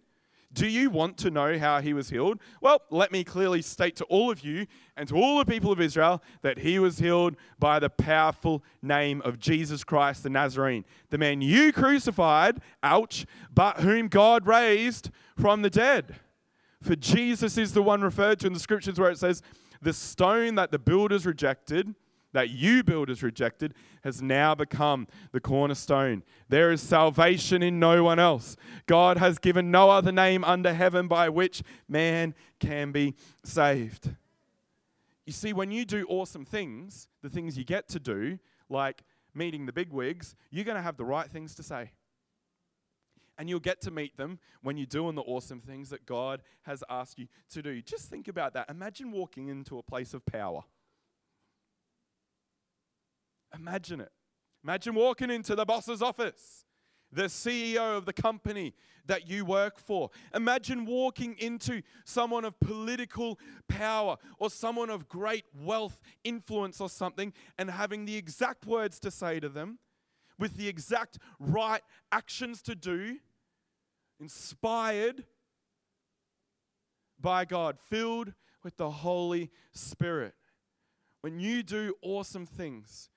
Do 0.54 0.66
you 0.66 0.88
want 0.88 1.18
to 1.18 1.30
know 1.30 1.58
how 1.58 1.80
he 1.80 1.92
was 1.92 2.08
healed? 2.08 2.38
Well, 2.62 2.80
let 2.90 3.12
me 3.12 3.24
clearly 3.24 3.60
state 3.60 3.94
to 3.96 4.04
all 4.04 4.30
of 4.30 4.40
you 4.40 4.66
and 4.96 5.06
to 5.08 5.16
all 5.16 5.38
the 5.38 5.44
people 5.44 5.70
of 5.70 5.80
Israel 5.82 6.22
that 6.40 6.60
he 6.60 6.78
was 6.78 6.98
healed 6.98 7.36
by 7.58 7.78
the 7.78 7.90
powerful 7.90 8.62
name 8.80 9.20
of 9.22 9.38
Jesus 9.38 9.84
Christ 9.84 10.22
the 10.22 10.30
Nazarene, 10.30 10.86
the 11.10 11.18
man 11.18 11.42
you 11.42 11.72
crucified, 11.72 12.58
ouch, 12.82 13.26
but 13.52 13.80
whom 13.80 14.08
God 14.08 14.46
raised 14.46 15.10
from 15.38 15.60
the 15.60 15.70
dead. 15.70 16.16
For 16.82 16.96
Jesus 16.96 17.58
is 17.58 17.74
the 17.74 17.82
one 17.82 18.00
referred 18.00 18.40
to 18.40 18.46
in 18.46 18.54
the 18.54 18.60
scriptures 18.60 18.98
where 18.98 19.10
it 19.10 19.18
says, 19.18 19.42
the 19.82 19.92
stone 19.92 20.54
that 20.54 20.70
the 20.70 20.78
builders 20.78 21.26
rejected, 21.26 21.94
that 22.32 22.50
you 22.50 22.82
builders 22.82 23.22
rejected 23.22 23.74
has 24.04 24.20
now 24.22 24.54
become 24.54 25.06
the 25.32 25.40
cornerstone. 25.40 26.22
There 26.48 26.72
is 26.72 26.80
salvation 26.80 27.62
in 27.62 27.78
no 27.78 28.02
one 28.04 28.18
else. 28.18 28.56
God 28.86 29.18
has 29.18 29.38
given 29.38 29.70
no 29.70 29.90
other 29.90 30.12
name 30.12 30.44
under 30.44 30.72
heaven 30.72 31.08
by 31.08 31.28
which 31.28 31.62
man 31.88 32.34
can 32.58 32.92
be 32.92 33.14
saved. 33.44 34.10
You 35.26 35.32
see, 35.32 35.52
when 35.52 35.70
you 35.70 35.84
do 35.84 36.04
awesome 36.08 36.44
things, 36.44 37.08
the 37.22 37.30
things 37.30 37.56
you 37.56 37.64
get 37.64 37.88
to 37.90 38.00
do, 38.00 38.38
like 38.68 39.04
meeting 39.34 39.66
the 39.66 39.72
bigwigs, 39.72 40.34
you're 40.50 40.64
going 40.64 40.76
to 40.76 40.82
have 40.82 40.96
the 40.96 41.04
right 41.04 41.30
things 41.30 41.54
to 41.56 41.62
say. 41.62 41.92
And 43.38 43.48
you'll 43.48 43.60
get 43.60 43.80
to 43.82 43.90
meet 43.90 44.16
them 44.16 44.38
when 44.62 44.76
you're 44.76 44.86
doing 44.86 45.14
the 45.14 45.22
awesome 45.22 45.60
things 45.60 45.90
that 45.90 46.06
God 46.06 46.42
has 46.62 46.84
asked 46.88 47.18
you 47.18 47.28
to 47.50 47.62
do. 47.62 47.80
Just 47.80 48.10
think 48.10 48.28
about 48.28 48.52
that. 48.54 48.68
Imagine 48.68 49.10
walking 49.10 49.48
into 49.48 49.78
a 49.78 49.82
place 49.82 50.12
of 50.12 50.24
power. 50.26 50.64
Imagine 53.54 54.00
it. 54.00 54.12
Imagine 54.64 54.94
walking 54.94 55.30
into 55.30 55.54
the 55.54 55.64
boss's 55.64 56.02
office, 56.02 56.64
the 57.10 57.24
CEO 57.24 57.96
of 57.96 58.06
the 58.06 58.12
company 58.12 58.74
that 59.06 59.28
you 59.28 59.44
work 59.44 59.78
for. 59.78 60.10
Imagine 60.34 60.86
walking 60.86 61.36
into 61.38 61.82
someone 62.04 62.44
of 62.44 62.58
political 62.60 63.38
power 63.68 64.16
or 64.38 64.50
someone 64.50 64.88
of 64.90 65.08
great 65.08 65.44
wealth, 65.54 66.00
influence, 66.22 66.80
or 66.80 66.88
something, 66.88 67.32
and 67.58 67.70
having 67.70 68.04
the 68.04 68.16
exact 68.16 68.66
words 68.66 69.00
to 69.00 69.10
say 69.10 69.40
to 69.40 69.48
them 69.48 69.78
with 70.38 70.56
the 70.56 70.68
exact 70.68 71.18
right 71.38 71.82
actions 72.10 72.62
to 72.62 72.74
do, 72.74 73.18
inspired 74.20 75.24
by 77.20 77.44
God, 77.44 77.78
filled 77.78 78.32
with 78.62 78.76
the 78.76 78.90
Holy 78.90 79.50
Spirit. 79.72 80.34
When 81.20 81.38
you 81.38 81.62
do 81.62 81.94
awesome 82.02 82.46
things, 82.46 83.08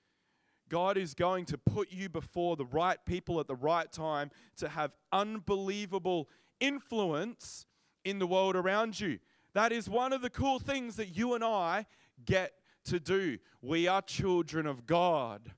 God 0.68 0.96
is 0.96 1.14
going 1.14 1.44
to 1.46 1.58
put 1.58 1.92
you 1.92 2.08
before 2.08 2.56
the 2.56 2.64
right 2.64 2.98
people 3.04 3.40
at 3.40 3.46
the 3.46 3.54
right 3.54 3.90
time 3.90 4.30
to 4.56 4.68
have 4.68 4.92
unbelievable 5.12 6.28
influence 6.60 7.66
in 8.04 8.18
the 8.18 8.26
world 8.26 8.56
around 8.56 8.98
you. 8.98 9.18
That 9.54 9.72
is 9.72 9.88
one 9.88 10.12
of 10.12 10.22
the 10.22 10.30
cool 10.30 10.58
things 10.58 10.96
that 10.96 11.16
you 11.16 11.34
and 11.34 11.44
I 11.44 11.86
get 12.24 12.52
to 12.86 13.00
do. 13.00 13.38
We 13.62 13.88
are 13.88 14.02
children 14.02 14.66
of 14.66 14.86
God, 14.86 15.52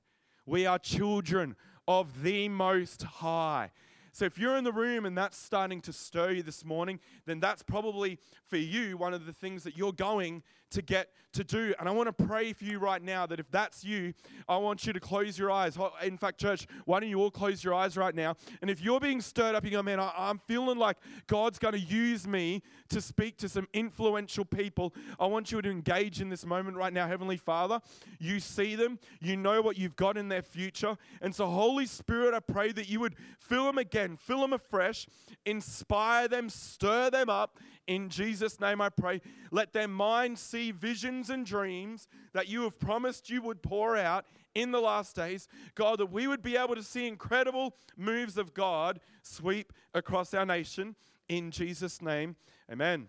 we 0.45 0.65
are 0.65 0.79
children 0.79 1.55
of 1.87 2.23
the 2.23 2.49
Most 2.49 3.03
High. 3.03 3.71
So 4.11 4.25
if 4.25 4.37
you're 4.37 4.57
in 4.57 4.63
the 4.63 4.71
room 4.71 5.05
and 5.05 5.17
that's 5.17 5.37
starting 5.37 5.81
to 5.81 5.93
stir 5.93 6.31
you 6.31 6.43
this 6.43 6.65
morning, 6.65 6.99
then 7.25 7.39
that's 7.39 7.63
probably 7.63 8.17
for 8.45 8.57
you 8.57 8.97
one 8.97 9.13
of 9.13 9.25
the 9.25 9.33
things 9.33 9.63
that 9.63 9.77
you're 9.77 9.93
going 9.93 10.43
to 10.71 10.81
get 10.81 11.09
to 11.33 11.43
do. 11.43 11.73
And 11.79 11.87
I 11.87 11.91
want 11.91 12.07
to 12.15 12.25
pray 12.25 12.53
for 12.53 12.63
you 12.63 12.79
right 12.79 13.01
now 13.01 13.25
that 13.25 13.39
if 13.39 13.49
that's 13.51 13.83
you, 13.83 14.13
I 14.47 14.57
want 14.57 14.85
you 14.85 14.93
to 14.93 14.99
close 14.99 15.37
your 15.37 15.51
eyes. 15.51 15.77
In 16.03 16.17
fact, 16.17 16.39
church, 16.39 16.67
why 16.85 16.99
don't 16.99 17.09
you 17.09 17.19
all 17.19 17.31
close 17.31 17.63
your 17.63 17.73
eyes 17.73 17.95
right 17.97 18.15
now? 18.15 18.35
And 18.61 18.69
if 18.69 18.81
you're 18.81 18.99
being 18.99 19.21
stirred 19.21 19.55
up, 19.55 19.63
you 19.63 19.71
go, 19.71 19.83
man, 19.83 19.99
I, 19.99 20.29
am 20.29 20.39
feeling 20.39 20.77
like 20.77 20.97
God's 21.27 21.59
going 21.59 21.73
to 21.73 21.79
use 21.79 22.27
me 22.27 22.63
to 22.89 23.01
speak 23.01 23.37
to 23.37 23.49
some 23.49 23.67
influential 23.73 24.45
people. 24.45 24.93
I 25.19 25.27
want 25.27 25.51
you 25.51 25.61
to 25.61 25.69
engage 25.69 26.21
in 26.21 26.29
this 26.29 26.45
moment 26.45 26.77
right 26.77 26.93
now, 26.93 27.07
Heavenly 27.07 27.37
Father. 27.37 27.79
You 28.19 28.39
see 28.39 28.75
them, 28.75 28.99
you 29.19 29.37
know 29.37 29.61
what 29.61 29.77
you've 29.77 29.95
got 29.95 30.17
in 30.17 30.29
their 30.29 30.41
future. 30.41 30.97
And 31.21 31.33
so, 31.33 31.45
Holy 31.47 31.85
Spirit, 31.85 32.33
I 32.33 32.39
pray 32.39 32.71
that 32.71 32.89
you 32.89 32.99
would 32.99 33.15
fill 33.39 33.65
them 33.65 33.77
again, 33.77 34.17
fill 34.17 34.41
them 34.41 34.53
afresh, 34.53 35.07
inspire 35.45 36.27
them, 36.27 36.49
stir 36.49 37.09
them 37.11 37.29
up 37.29 37.59
in 37.89 38.09
Jesus' 38.09 38.59
name, 38.59 38.81
I 38.81 38.89
pray. 38.89 39.19
Let 39.49 39.73
their 39.73 39.87
minds 39.87 40.41
see 40.41 40.58
visions 40.71 41.29
and 41.29 41.45
dreams 41.45 42.07
that 42.33 42.47
you 42.47 42.63
have 42.63 42.79
promised 42.79 43.29
you 43.29 43.41
would 43.41 43.61
pour 43.61 43.97
out 43.97 44.25
in 44.53 44.71
the 44.71 44.79
last 44.79 45.15
days. 45.15 45.47
God, 45.75 45.99
that 45.99 46.11
we 46.11 46.27
would 46.27 46.41
be 46.41 46.57
able 46.57 46.75
to 46.75 46.83
see 46.83 47.07
incredible 47.07 47.75
moves 47.97 48.37
of 48.37 48.53
God 48.53 48.99
sweep 49.21 49.73
across 49.93 50.33
our 50.33 50.45
nation. 50.45 50.95
In 51.27 51.51
Jesus' 51.51 52.01
name, 52.01 52.35
amen. 52.71 53.07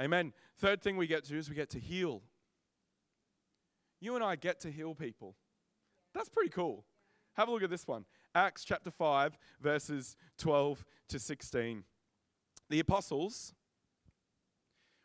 Amen. 0.00 0.32
Third 0.58 0.82
thing 0.82 0.96
we 0.96 1.06
get 1.06 1.24
to 1.24 1.30
do 1.30 1.38
is 1.38 1.48
we 1.48 1.56
get 1.56 1.70
to 1.70 1.80
heal. 1.80 2.22
You 4.00 4.14
and 4.14 4.22
I 4.22 4.36
get 4.36 4.60
to 4.60 4.70
heal 4.70 4.94
people. 4.94 5.34
That's 6.14 6.28
pretty 6.28 6.50
cool. 6.50 6.84
Have 7.34 7.48
a 7.48 7.52
look 7.52 7.62
at 7.62 7.70
this 7.70 7.86
one 7.86 8.04
Acts 8.34 8.64
chapter 8.64 8.90
5, 8.90 9.38
verses 9.60 10.16
12 10.38 10.84
to 11.08 11.18
16. 11.18 11.84
The 12.70 12.80
apostles 12.80 13.54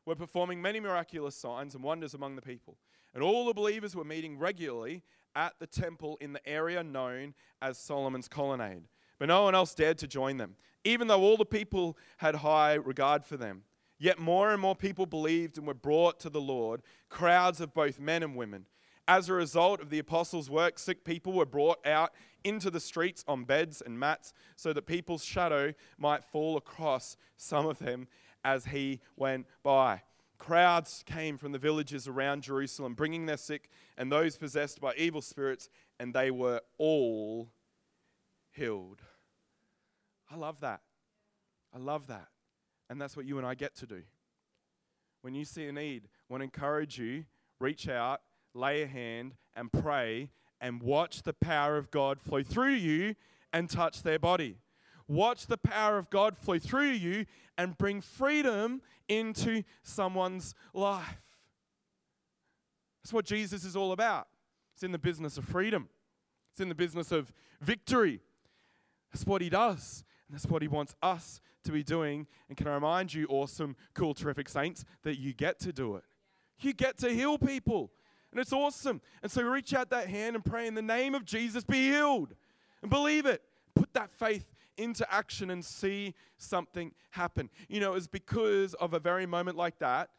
were 0.06 0.16
performing 0.16 0.62
many 0.62 0.80
miraculous 0.80 1.36
signs 1.36 1.76
and 1.76 1.84
wonders 1.84 2.14
among 2.14 2.36
the 2.36 2.42
people. 2.42 2.78
And 3.14 3.24
all 3.24 3.46
the 3.46 3.54
believers 3.54 3.96
were 3.96 4.04
meeting 4.04 4.38
regularly 4.38 5.04
at 5.36 5.54
the 5.60 5.68
temple 5.68 6.18
in 6.20 6.34
the 6.34 6.48
area 6.48 6.84
known 6.84 7.34
as 7.62 7.78
Solomon's 7.78 8.28
Colonnade. 8.28 8.84
But 9.20 9.28
no 9.28 9.44
one 9.44 9.56
else 9.56 9.74
dared 9.74 9.98
to 10.00 10.08
join 10.08 10.38
them, 10.38 10.56
even 10.84 11.08
though 11.08 11.22
all 11.22 11.38
the 11.38 11.46
people 11.46 11.98
had 12.18 12.36
high 12.36 12.74
regard 12.74 13.24
for 13.24 13.38
them. 13.38 13.64
Yet 14.00 14.20
more 14.20 14.52
and 14.52 14.62
more 14.62 14.76
people 14.76 15.06
believed 15.06 15.58
and 15.58 15.68
were 15.68 15.74
brought 15.74 16.20
to 16.22 16.30
the 16.30 16.42
Lord, 16.42 16.82
crowds 17.10 17.62
of 17.62 17.74
both 17.74 18.00
men 18.00 18.24
and 18.24 18.36
women. 18.36 18.66
As 19.08 19.30
a 19.30 19.34
result 19.34 19.82
of 19.82 19.90
the 19.90 20.00
apostles' 20.00 20.50
work, 20.50 20.80
sick 20.80 21.04
people 21.04 21.34
were 21.34 21.46
brought 21.46 21.86
out 21.86 22.14
into 22.44 22.70
the 22.70 22.80
streets 22.80 23.24
on 23.28 23.44
beds 23.44 23.82
and 23.86 24.00
mats 24.00 24.34
so 24.56 24.74
that 24.74 24.86
people's 24.86 25.24
shadow 25.24 25.74
might 25.98 26.24
fall 26.24 26.58
across 26.58 27.18
some 27.36 27.66
of 27.66 27.80
them 27.80 28.08
as 28.44 28.66
he 28.66 29.00
went 29.16 29.46
by. 29.64 30.02
Crowds 30.38 31.04
came 31.06 31.38
from 31.38 31.52
the 31.54 31.60
villages 31.60 32.08
around 32.08 32.44
Jerusalem, 32.44 32.96
bringing 32.96 33.26
their 33.26 33.38
sick 33.38 33.70
and 33.98 34.12
those 34.12 34.38
possessed 34.38 34.82
by 34.82 34.94
evil 34.96 35.22
spirits, 35.22 35.70
and 36.00 36.14
they 36.14 36.32
were 36.32 36.62
all 36.78 37.50
healed. 38.52 39.02
I 40.30 40.36
love 40.36 40.60
that. 40.62 40.82
I 41.74 41.78
love 41.78 42.08
that. 42.08 42.28
And 42.90 43.00
that's 43.00 43.16
what 43.16 43.26
you 43.26 43.38
and 43.38 43.48
I 43.48 43.56
get 43.56 43.76
to 43.78 43.88
do. 43.88 44.04
When 45.22 45.34
you 45.34 45.46
see 45.46 45.66
a 45.68 45.72
need, 45.72 46.04
I 46.06 46.34
want 46.34 46.42
to 46.42 46.46
encourage 46.46 46.98
you, 47.00 47.26
reach 47.60 47.88
out, 47.88 48.22
lay 48.54 48.82
a 48.82 48.88
hand, 48.88 49.36
and 49.56 49.72
pray, 49.72 50.30
and 50.60 50.84
watch 50.84 51.24
the 51.24 51.34
power 51.34 51.78
of 51.78 51.92
God 51.92 52.20
flow 52.20 52.44
through 52.44 52.74
you 52.74 53.16
and 53.54 53.70
touch 53.70 54.04
their 54.04 54.20
body. 54.20 54.58
Watch 55.08 55.48
the 55.48 55.58
power 55.58 55.98
of 55.98 56.10
God 56.10 56.38
flow 56.38 56.60
through 56.60 56.92
you 56.92 57.26
and 57.58 57.78
bring 57.78 58.02
freedom 58.02 58.82
into 59.08 59.64
someone's 59.84 60.56
life. 60.74 61.40
That's 63.04 63.14
what 63.14 63.26
Jesus 63.26 63.66
is 63.66 63.76
all 63.76 63.92
about. 63.92 64.28
It's 64.74 64.84
in 64.84 64.92
the 64.92 64.98
business 64.98 65.38
of 65.38 65.46
freedom, 65.46 65.90
it's 66.52 66.62
in 66.62 66.70
the 66.70 66.76
business 66.76 67.12
of 67.12 67.32
victory. 67.62 68.22
That's 69.12 69.28
what 69.28 69.42
he 69.42 69.50
does. 69.50 70.04
And 70.28 70.36
that's 70.36 70.48
what 70.48 70.64
he 70.64 70.68
wants 70.68 70.96
us 71.04 71.40
to 71.66 71.72
be 71.72 71.84
doing. 71.84 72.26
And 72.50 72.58
can 72.58 72.68
I 72.68 72.74
remind 72.74 73.14
you, 73.14 73.28
awesome, 73.30 73.76
cool, 73.94 74.16
terrific 74.16 74.50
saints, 74.50 74.86
that 75.04 75.20
you 75.20 75.34
get 75.34 75.60
to 75.60 75.72
do 75.72 75.96
it. 75.96 76.04
You 76.60 76.74
get 76.74 76.98
to 77.00 77.10
heal 77.10 77.38
people. 77.38 77.92
And 78.32 78.40
it's 78.40 78.52
awesome. 78.52 79.02
And 79.22 79.32
so 79.32 79.44
reach 79.44 79.74
out 79.76 79.92
that 79.92 80.08
hand 80.08 80.36
and 80.36 80.44
pray 80.44 80.66
in 80.66 80.74
the 80.74 80.82
name 80.82 81.14
of 81.14 81.26
Jesus, 81.26 81.64
be 81.64 81.92
healed. 81.92 82.34
And 82.82 82.90
believe 82.90 83.28
it. 83.28 83.44
Put 83.76 83.94
that 83.94 84.10
faith 84.10 84.53
into 84.78 85.12
action 85.14 85.50
and 85.50 85.64
see 85.64 86.14
something 86.38 86.94
happen. 87.12 87.50
You 87.68 87.80
know, 87.80 87.94
it's 87.94 88.08
because 88.08 88.74
of 88.76 88.94
a 88.94 89.00
very 89.00 89.26
moment 89.26 89.58
like 89.58 89.80
that 89.80 90.10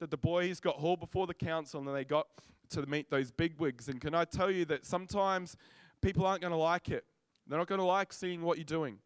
that 0.00 0.10
the 0.10 0.16
boys 0.16 0.60
got 0.60 0.76
hauled 0.76 1.00
before 1.00 1.26
the 1.26 1.34
council 1.34 1.80
and 1.80 1.96
they 1.96 2.04
got 2.04 2.26
to 2.70 2.86
meet 2.86 3.10
those 3.10 3.30
big 3.30 3.58
wigs. 3.58 3.88
And 3.88 4.00
can 4.00 4.14
I 4.14 4.24
tell 4.24 4.50
you 4.50 4.64
that 4.66 4.84
sometimes 4.84 5.56
people 6.02 6.26
aren't 6.26 6.40
going 6.40 6.52
to 6.52 6.56
like 6.56 6.90
it? 6.90 7.04
They're 7.46 7.58
not 7.58 7.68
going 7.68 7.78
to 7.78 7.84
like 7.84 8.12
seeing 8.12 8.42
what 8.42 8.58
you're 8.58 8.64
doing. 8.64 8.98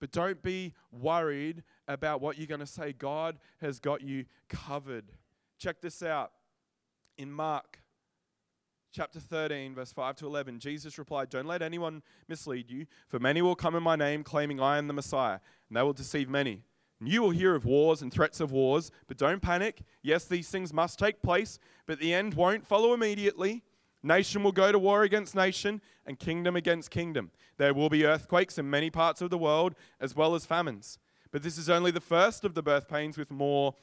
But 0.00 0.12
don't 0.12 0.42
be 0.42 0.72
worried 0.90 1.62
about 1.86 2.20
what 2.20 2.38
you're 2.38 2.46
going 2.46 2.60
to 2.60 2.66
say. 2.66 2.92
God 2.92 3.38
has 3.60 3.78
got 3.78 4.00
you 4.00 4.24
covered. 4.48 5.12
Check 5.58 5.80
this 5.80 6.02
out. 6.02 6.32
In 7.18 7.30
Mark 7.30 7.79
chapter 8.92 9.20
13, 9.20 9.74
verse 9.74 9.92
5 9.92 10.16
to 10.16 10.26
11, 10.26 10.58
Jesus 10.58 10.98
replied, 10.98 11.30
Don't 11.30 11.46
let 11.46 11.62
anyone 11.62 12.02
mislead 12.28 12.70
you, 12.70 12.86
for 13.08 13.18
many 13.18 13.40
will 13.40 13.54
come 13.54 13.74
in 13.74 13.82
my 13.82 13.96
name, 13.96 14.24
claiming 14.24 14.60
I 14.60 14.78
am 14.78 14.88
the 14.88 14.92
Messiah, 14.92 15.38
and 15.68 15.76
they 15.76 15.82
will 15.82 15.92
deceive 15.92 16.28
many. 16.28 16.62
And 16.98 17.08
you 17.08 17.22
will 17.22 17.30
hear 17.30 17.54
of 17.54 17.64
wars 17.64 18.02
and 18.02 18.12
threats 18.12 18.40
of 18.40 18.52
wars, 18.52 18.90
but 19.06 19.16
don't 19.16 19.40
panic. 19.40 19.82
Yes, 20.02 20.24
these 20.24 20.48
things 20.48 20.72
must 20.72 20.98
take 20.98 21.22
place, 21.22 21.58
but 21.86 22.00
the 22.00 22.12
end 22.12 22.34
won't 22.34 22.66
follow 22.66 22.92
immediately. 22.92 23.62
Nation 24.02 24.42
will 24.42 24.52
go 24.52 24.72
to 24.72 24.78
war 24.78 25.02
against 25.02 25.34
nation, 25.34 25.80
and 26.04 26.18
kingdom 26.18 26.56
against 26.56 26.90
kingdom. 26.90 27.30
There 27.58 27.74
will 27.74 27.90
be 27.90 28.04
earthquakes 28.04 28.58
in 28.58 28.68
many 28.68 28.90
parts 28.90 29.20
of 29.22 29.30
the 29.30 29.38
world, 29.38 29.74
as 30.00 30.16
well 30.16 30.34
as 30.34 30.46
famines. 30.46 30.98
But 31.30 31.42
this 31.42 31.58
is 31.58 31.70
only 31.70 31.90
the 31.90 32.00
first 32.00 32.44
of 32.44 32.54
the 32.54 32.62
birth 32.62 32.88
pains, 32.88 33.16
with 33.16 33.30
more 33.30 33.74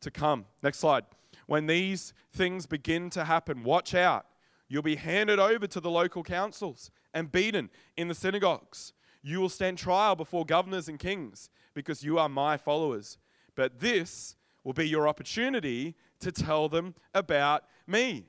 to 0.00 0.10
come. 0.10 0.46
Next 0.62 0.78
slide. 0.78 1.04
When 1.46 1.66
these 1.66 2.14
things 2.32 2.66
begin 2.66 3.10
to 3.10 3.24
happen, 3.24 3.64
watch 3.64 3.94
out 3.94 4.24
You'll 4.74 4.82
be 4.82 4.96
handed 4.96 5.38
over 5.38 5.68
to 5.68 5.78
the 5.78 5.88
local 5.88 6.24
councils 6.24 6.90
and 7.12 7.30
beaten 7.30 7.70
in 7.96 8.08
the 8.08 8.14
synagogues. 8.14 8.92
You 9.22 9.40
will 9.40 9.48
stand 9.48 9.78
trial 9.78 10.16
before 10.16 10.44
governors 10.44 10.88
and 10.88 10.98
kings 10.98 11.48
because 11.74 12.02
you 12.02 12.18
are 12.18 12.28
my 12.28 12.56
followers. 12.56 13.16
But 13.54 13.78
this 13.78 14.34
will 14.64 14.72
be 14.72 14.88
your 14.88 15.06
opportunity 15.06 15.94
to 16.18 16.32
tell 16.32 16.68
them 16.68 16.96
about 17.14 17.62
me. 17.86 18.26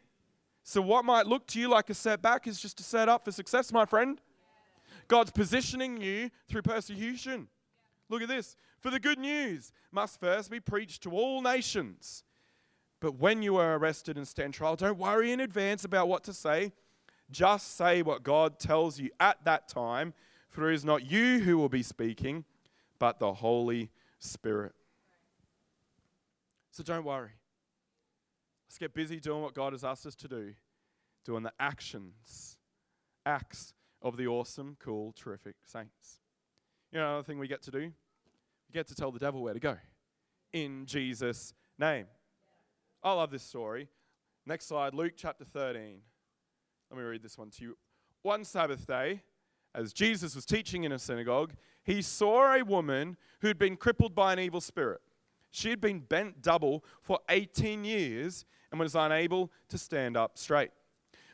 So, 0.62 0.84
what 0.84 1.03
might 1.03 1.25
look 1.25 1.47
to 1.47 1.60
you 1.60 1.67
like 1.67 1.89
a 1.89 1.95
setback 1.95 2.45
is 2.45 2.62
just 2.62 2.79
a 2.79 2.84
set 2.84 3.10
up 3.10 3.25
for 3.25 3.31
success, 3.31 3.73
my 3.73 3.86
friend. 3.86 4.21
God's 5.08 5.31
positioning 5.31 5.99
you 5.99 6.29
through 6.47 6.62
persecution. 6.62 7.47
Look 8.08 8.21
at 8.21 8.27
this. 8.27 8.55
For 8.81 8.91
the 8.91 8.99
good 8.99 9.17
news 9.17 9.71
must 9.91 10.19
first 10.19 10.51
be 10.51 10.60
preached 10.60 11.01
to 11.03 11.10
all 11.10 11.41
nations. 11.41 12.23
But 12.99 13.19
when 13.19 13.41
you 13.41 13.58
are 13.58 13.75
arrested 13.77 14.17
and 14.17 14.27
stand 14.27 14.53
trial, 14.53 14.75
don't 14.75 14.97
worry 14.97 15.31
in 15.31 15.39
advance 15.39 15.84
about 15.84 16.08
what 16.08 16.23
to 16.25 16.34
say. 16.34 16.71
Just 17.29 17.75
say 17.75 18.01
what 18.01 18.23
God 18.23 18.60
tells 18.60 18.99
you 18.99 19.10
at 19.19 19.43
that 19.45 19.67
time, 19.67 20.13
for 20.47 20.71
it 20.71 20.75
is 20.75 20.86
not 20.86 21.10
you 21.10 21.39
who 21.39 21.58
will 21.58 21.69
be 21.69 21.84
speaking, 21.84 22.45
but 22.99 23.19
the 23.19 23.34
Holy 23.34 23.89
Spirit. 24.19 24.73
So 26.71 26.84
don't 26.84 27.05
worry. 27.05 27.31
Let's 28.67 28.77
get 28.77 28.93
busy 28.93 29.19
doing 29.19 29.41
what 29.41 29.53
God 29.53 29.73
has 29.73 29.84
asked 29.84 30.05
us 30.05 30.15
to 30.15 30.27
do, 30.27 30.53
doing 31.25 31.43
the 31.43 31.53
actions, 31.60 32.58
acts 33.25 33.73
of 34.01 34.17
the 34.17 34.27
awesome, 34.27 34.77
cool, 34.79 35.13
terrific 35.13 35.55
saints. 35.65 36.19
You 36.91 36.99
know, 36.99 37.08
another 37.08 37.23
thing 37.23 37.39
we 37.39 37.47
get 37.47 37.62
to 37.63 37.71
do? 37.71 37.79
We 37.79 38.73
get 38.73 38.88
to 38.88 38.95
tell 38.95 39.12
the 39.12 39.19
devil 39.19 39.41
where 39.41 39.53
to 39.53 39.60
go 39.60 39.77
in 40.55 40.86
Jesus' 40.86 41.53
name. 41.77 42.05
I 43.05 43.11
love 43.11 43.29
this 43.29 43.43
story. 43.43 43.87
Next 44.47 44.65
slide, 44.65 44.95
Luke 44.95 45.13
chapter 45.15 45.45
13. 45.45 45.99
Let 46.89 46.97
me 46.97 47.03
read 47.03 47.21
this 47.21 47.37
one 47.37 47.51
to 47.51 47.63
you. 47.63 47.77
One 48.23 48.43
Sabbath 48.43 48.87
day, 48.87 49.21
as 49.75 49.93
Jesus 49.93 50.33
was 50.33 50.43
teaching 50.43 50.85
in 50.85 50.91
a 50.91 50.97
synagogue, 50.97 51.53
he 51.83 52.01
saw 52.01 52.55
a 52.55 52.65
woman 52.65 53.15
who'd 53.41 53.59
been 53.59 53.77
crippled 53.77 54.15
by 54.15 54.33
an 54.33 54.39
evil 54.39 54.59
spirit. 54.59 55.01
She 55.51 55.69
had 55.69 55.79
been 55.79 55.99
bent 55.99 56.41
double 56.41 56.83
for 56.99 57.19
18 57.29 57.83
years 57.83 58.43
and 58.71 58.79
was 58.79 58.95
unable 58.95 59.51
to 59.69 59.77
stand 59.77 60.17
up 60.17 60.39
straight. 60.39 60.71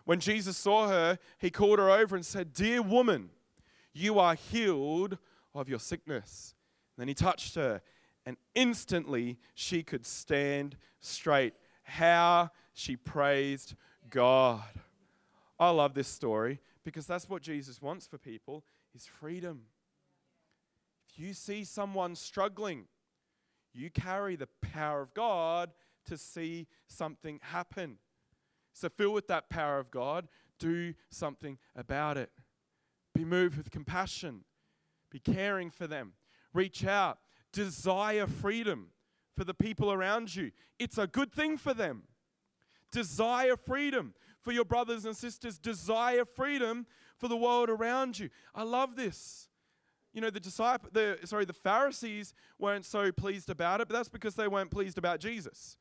When 0.03 0.19
Jesus 0.19 0.57
saw 0.57 0.89
her, 0.89 1.19
he 1.37 1.49
called 1.49 1.79
her 1.79 1.89
over 1.89 2.17
and 2.17 2.25
said, 2.25 2.51
Dear 2.51 2.81
woman, 2.81 3.29
you 3.93 4.19
are 4.19 4.35
healed 4.35 5.17
of 5.55 5.69
your 5.69 5.79
sickness. 5.79 6.53
And 6.97 7.03
then 7.03 7.07
he 7.07 7.13
touched 7.13 7.55
her, 7.55 7.81
and 8.25 8.35
instantly 8.55 9.39
she 9.55 9.83
could 9.83 10.05
stand 10.05 10.75
straight. 10.99 11.53
How 11.97 12.51
she 12.73 12.95
praised 12.95 13.75
God. 14.09 14.63
I 15.59 15.69
love 15.71 15.93
this 15.93 16.07
story 16.07 16.59
because 16.85 17.05
that's 17.05 17.29
what 17.29 17.41
Jesus 17.41 17.81
wants 17.81 18.07
for 18.07 18.17
people 18.17 18.63
is 18.95 19.05
freedom. 19.05 19.63
If 21.09 21.19
you 21.19 21.33
see 21.33 21.65
someone 21.65 22.15
struggling, 22.15 22.85
you 23.73 23.89
carry 23.89 24.37
the 24.37 24.47
power 24.61 25.01
of 25.01 25.13
God 25.13 25.71
to 26.05 26.17
see 26.17 26.67
something 26.87 27.39
happen. 27.41 27.97
So, 28.73 28.87
fill 28.87 29.11
with 29.11 29.27
that 29.27 29.49
power 29.49 29.77
of 29.77 29.91
God, 29.91 30.29
do 30.59 30.93
something 31.09 31.57
about 31.75 32.17
it. 32.17 32.31
Be 33.13 33.25
moved 33.25 33.57
with 33.57 33.69
compassion, 33.69 34.45
be 35.09 35.19
caring 35.19 35.69
for 35.69 35.87
them, 35.87 36.13
reach 36.53 36.85
out, 36.85 37.19
desire 37.51 38.27
freedom 38.27 38.91
for 39.41 39.45
the 39.45 39.53
people 39.55 39.91
around 39.91 40.35
you. 40.35 40.51
It's 40.77 40.99
a 40.99 41.07
good 41.07 41.33
thing 41.33 41.57
for 41.57 41.73
them. 41.73 42.03
Desire 42.91 43.57
freedom 43.57 44.13
for 44.39 44.51
your 44.51 44.65
brothers 44.65 45.03
and 45.03 45.17
sisters, 45.17 45.57
desire 45.57 46.25
freedom 46.25 46.85
for 47.17 47.27
the 47.27 47.35
world 47.35 47.67
around 47.67 48.19
you. 48.19 48.29
I 48.53 48.61
love 48.61 48.95
this. 48.95 49.49
You 50.13 50.21
know, 50.21 50.29
the 50.29 50.39
disciple, 50.39 50.89
the 50.93 51.17
sorry, 51.23 51.45
the 51.45 51.53
Pharisees 51.53 52.35
weren't 52.59 52.85
so 52.85 53.11
pleased 53.11 53.49
about 53.49 53.81
it, 53.81 53.87
but 53.87 53.95
that's 53.95 54.09
because 54.09 54.35
they 54.35 54.47
weren't 54.47 54.69
pleased 54.69 54.99
about 54.99 55.19
Jesus. 55.19 55.75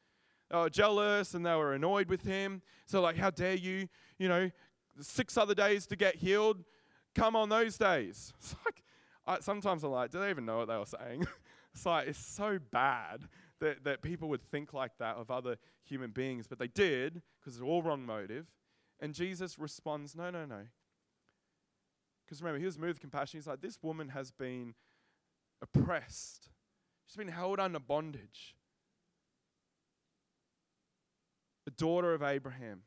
They 0.51 0.57
were 0.57 0.71
jealous 0.71 1.35
and 1.35 1.45
they 1.45 1.55
were 1.55 1.75
annoyed 1.75 2.09
with 2.09 2.23
him. 2.23 2.63
So, 2.87 3.03
like, 3.03 3.19
how 3.19 3.29
dare 3.29 3.57
you, 3.57 3.89
you 4.19 4.31
know, 4.31 4.51
six 5.03 5.37
other 5.37 5.55
days 5.55 5.87
to 5.89 5.97
get 5.97 6.17
healed? 6.17 6.65
Come 7.15 7.37
on 7.37 7.51
those 7.51 7.77
days. 7.77 8.33
It's 8.41 8.55
like, 8.65 8.83
I, 9.27 9.41
sometimes 9.41 9.85
I'm 9.85 9.91
like, 9.91 10.13
do 10.13 10.19
they 10.19 10.31
even 10.31 10.47
know 10.47 10.57
what 10.57 10.69
they 10.69 10.79
were 10.79 10.87
saying? 10.87 11.27
it's 11.75 11.85
like, 11.85 12.09
it's 12.09 12.19
so 12.19 12.59
bad 12.71 13.29
that, 13.61 13.85
that 13.85 14.03
people 14.03 14.29
would 14.29 14.43
think 14.43 14.73
like 14.73 14.99
that 14.99 15.17
of 15.17 15.31
other 15.31 15.57
human 15.85 16.11
beings, 16.11 16.47
but 16.47 16.59
they 16.59 16.69
did 16.69 17.23
because 17.41 17.57
it's 17.57 17.65
all 17.65 17.83
wrong 17.83 18.05
motive. 18.05 18.47
And 19.01 19.15
Jesus 19.15 19.59
responds, 19.59 20.15
no, 20.15 20.31
no, 20.31 20.45
no. 20.45 20.63
Because 22.25 22.43
remember, 22.43 22.59
he 22.59 22.67
was 22.67 22.79
moved 22.79 22.95
with 22.95 23.01
compassion. 23.01 23.39
He's 23.39 23.47
like, 23.47 23.61
this 23.61 23.79
woman 23.83 24.11
has 24.11 24.31
been 24.31 24.75
oppressed, 25.63 26.49
she's 27.07 27.17
been 27.17 27.29
held 27.29 27.61
under 27.61 27.79
bondage. 27.79 28.57
The 31.67 31.71
daughter 31.73 32.15
of 32.15 32.23
Abraham. 32.23 32.83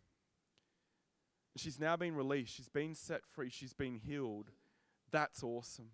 She's 1.56 1.80
now 1.80 1.96
been 1.96 2.16
released. 2.16 2.56
She's 2.56 2.68
been 2.68 2.96
set 2.96 3.22
free. 3.28 3.52
She's 3.52 3.74
been 3.74 4.00
healed. 4.04 4.50
That's 5.12 5.44
awesome. 5.44 5.90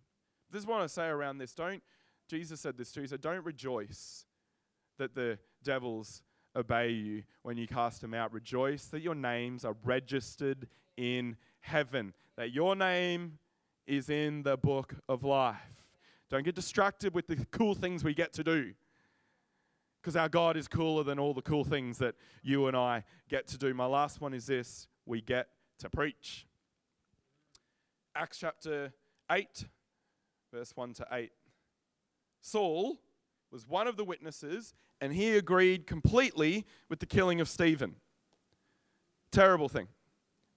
This 0.49 0.61
is 0.61 0.65
what 0.65 0.81
I 0.81 0.87
say 0.87 1.07
around 1.07 1.37
this. 1.37 1.53
Don't, 1.53 1.83
Jesus 2.29 2.61
said 2.61 2.77
this 2.77 2.93
too. 2.93 3.01
He 3.01 3.07
said, 3.07 3.19
Don't 3.19 3.43
rejoice 3.43 4.25
that 4.99 5.15
the 5.15 5.39
devils 5.63 6.21
obey 6.55 6.89
you 6.89 7.23
when 7.41 7.57
you 7.57 7.67
cast 7.67 8.01
them 8.01 8.13
out. 8.13 8.31
Rejoice 8.31 8.85
that 8.85 9.01
your 9.01 9.15
names 9.15 9.65
are 9.65 9.75
registered 9.83 10.67
in 10.95 11.37
heaven, 11.61 12.13
that 12.37 12.51
your 12.51 12.75
name 12.75 13.39
is 13.87 14.09
in 14.09 14.43
the 14.43 14.55
book 14.55 14.95
of 15.07 15.23
life. 15.23 15.55
Don't 16.29 16.43
get 16.43 16.53
distracted 16.53 17.15
with 17.15 17.27
the 17.27 17.37
cool 17.51 17.73
things 17.73 18.03
we 18.03 18.13
get 18.13 18.33
to 18.33 18.43
do. 18.43 18.73
Because 20.01 20.15
our 20.15 20.29
God 20.29 20.55
is 20.55 20.67
cooler 20.67 21.03
than 21.03 21.19
all 21.19 21.33
the 21.33 21.41
cool 21.41 21.63
things 21.63 21.97
that 21.97 22.15
you 22.43 22.67
and 22.67 22.77
I 22.77 23.03
get 23.27 23.47
to 23.47 23.57
do. 23.57 23.73
My 23.73 23.85
last 23.85 24.21
one 24.21 24.33
is 24.33 24.45
this 24.45 24.87
we 25.05 25.21
get 25.21 25.47
to 25.79 25.89
preach. 25.89 26.45
Acts 28.15 28.37
chapter 28.37 28.93
8, 29.31 29.65
verse 30.53 30.71
1 30.75 30.93
to 30.93 31.07
8. 31.11 31.31
Saul 32.41 32.99
was 33.51 33.67
one 33.67 33.87
of 33.87 33.97
the 33.97 34.03
witnesses, 34.03 34.73
and 35.01 35.13
he 35.13 35.35
agreed 35.35 35.87
completely 35.87 36.65
with 36.87 36.99
the 36.99 37.05
killing 37.05 37.41
of 37.41 37.49
Stephen. 37.49 37.95
Terrible 39.31 39.69
thing. 39.69 39.87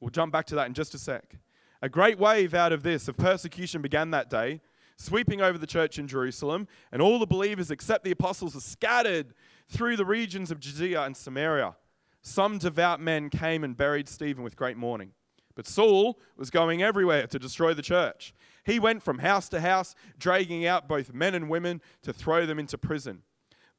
We'll 0.00 0.10
jump 0.10 0.32
back 0.32 0.46
to 0.46 0.54
that 0.56 0.66
in 0.66 0.74
just 0.74 0.94
a 0.94 0.98
sec. 0.98 1.36
A 1.80 1.88
great 1.88 2.18
wave 2.18 2.54
out 2.54 2.72
of 2.72 2.82
this, 2.82 3.08
of 3.08 3.16
persecution, 3.16 3.82
began 3.82 4.10
that 4.10 4.30
day, 4.30 4.60
sweeping 4.96 5.40
over 5.40 5.58
the 5.58 5.66
church 5.66 5.98
in 5.98 6.06
Jerusalem, 6.06 6.68
and 6.90 7.02
all 7.02 7.18
the 7.18 7.26
believers 7.26 7.70
except 7.70 8.04
the 8.04 8.10
apostles 8.10 8.54
were 8.54 8.60
scattered 8.60 9.34
through 9.68 9.96
the 9.96 10.04
regions 10.04 10.50
of 10.50 10.60
Judea 10.60 11.02
and 11.02 11.16
Samaria. 11.16 11.76
Some 12.20 12.58
devout 12.58 13.00
men 13.00 13.30
came 13.30 13.64
and 13.64 13.76
buried 13.76 14.08
Stephen 14.08 14.44
with 14.44 14.54
great 14.54 14.76
mourning. 14.76 15.12
But 15.54 15.66
Saul 15.66 16.18
was 16.36 16.50
going 16.50 16.82
everywhere 16.82 17.26
to 17.26 17.38
destroy 17.38 17.74
the 17.74 17.82
church. 17.82 18.32
He 18.64 18.78
went 18.78 19.02
from 19.02 19.18
house 19.18 19.48
to 19.50 19.60
house, 19.60 19.94
dragging 20.18 20.66
out 20.66 20.88
both 20.88 21.12
men 21.12 21.34
and 21.34 21.48
women 21.48 21.80
to 22.02 22.12
throw 22.12 22.46
them 22.46 22.58
into 22.58 22.78
prison. 22.78 23.22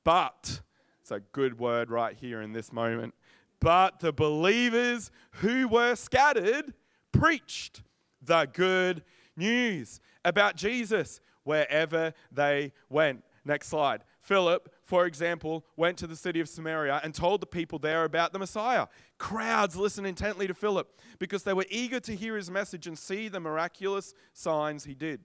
But, 0.04 0.62
it's 1.02 1.12
a 1.12 1.22
good 1.32 1.60
word 1.60 1.90
right 1.90 2.16
here 2.16 2.42
in 2.42 2.54
this 2.54 2.74
moment, 2.74 3.14
but 3.60 4.02
the 4.02 4.12
believers 4.12 5.10
who 5.36 5.68
were 5.68 5.96
scattered 5.96 6.74
preached 7.14 7.82
the 8.22 8.48
good 8.52 9.04
news 9.38 10.02
about 10.26 10.56
Jesus 10.56 11.22
wherever 11.44 12.14
they 12.32 12.74
went. 12.90 13.24
Next 13.46 13.68
slide. 13.68 14.04
Philip, 14.24 14.74
for 14.82 15.06
example, 15.06 15.66
went 15.76 15.98
to 15.98 16.08
the 16.08 16.16
city 16.16 16.40
of 16.40 16.48
Samaria 16.48 17.02
and 17.04 17.14
told 17.14 17.42
the 17.42 17.46
people 17.46 17.78
there 17.78 18.06
about 18.06 18.32
the 18.32 18.40
Messiah. 18.40 18.88
Crowds 19.18 19.76
listened 19.76 20.08
intently 20.08 20.48
to 20.48 20.54
Philip 20.54 20.98
because 21.20 21.44
they 21.44 21.54
were 21.54 21.66
eager 21.70 22.00
to 22.00 22.16
hear 22.16 22.38
his 22.38 22.50
message 22.50 22.88
and 22.88 22.98
see 22.98 23.28
the 23.28 23.42
miraculous 23.42 24.14
signs 24.32 24.86
he 24.86 24.96
did. 24.96 25.20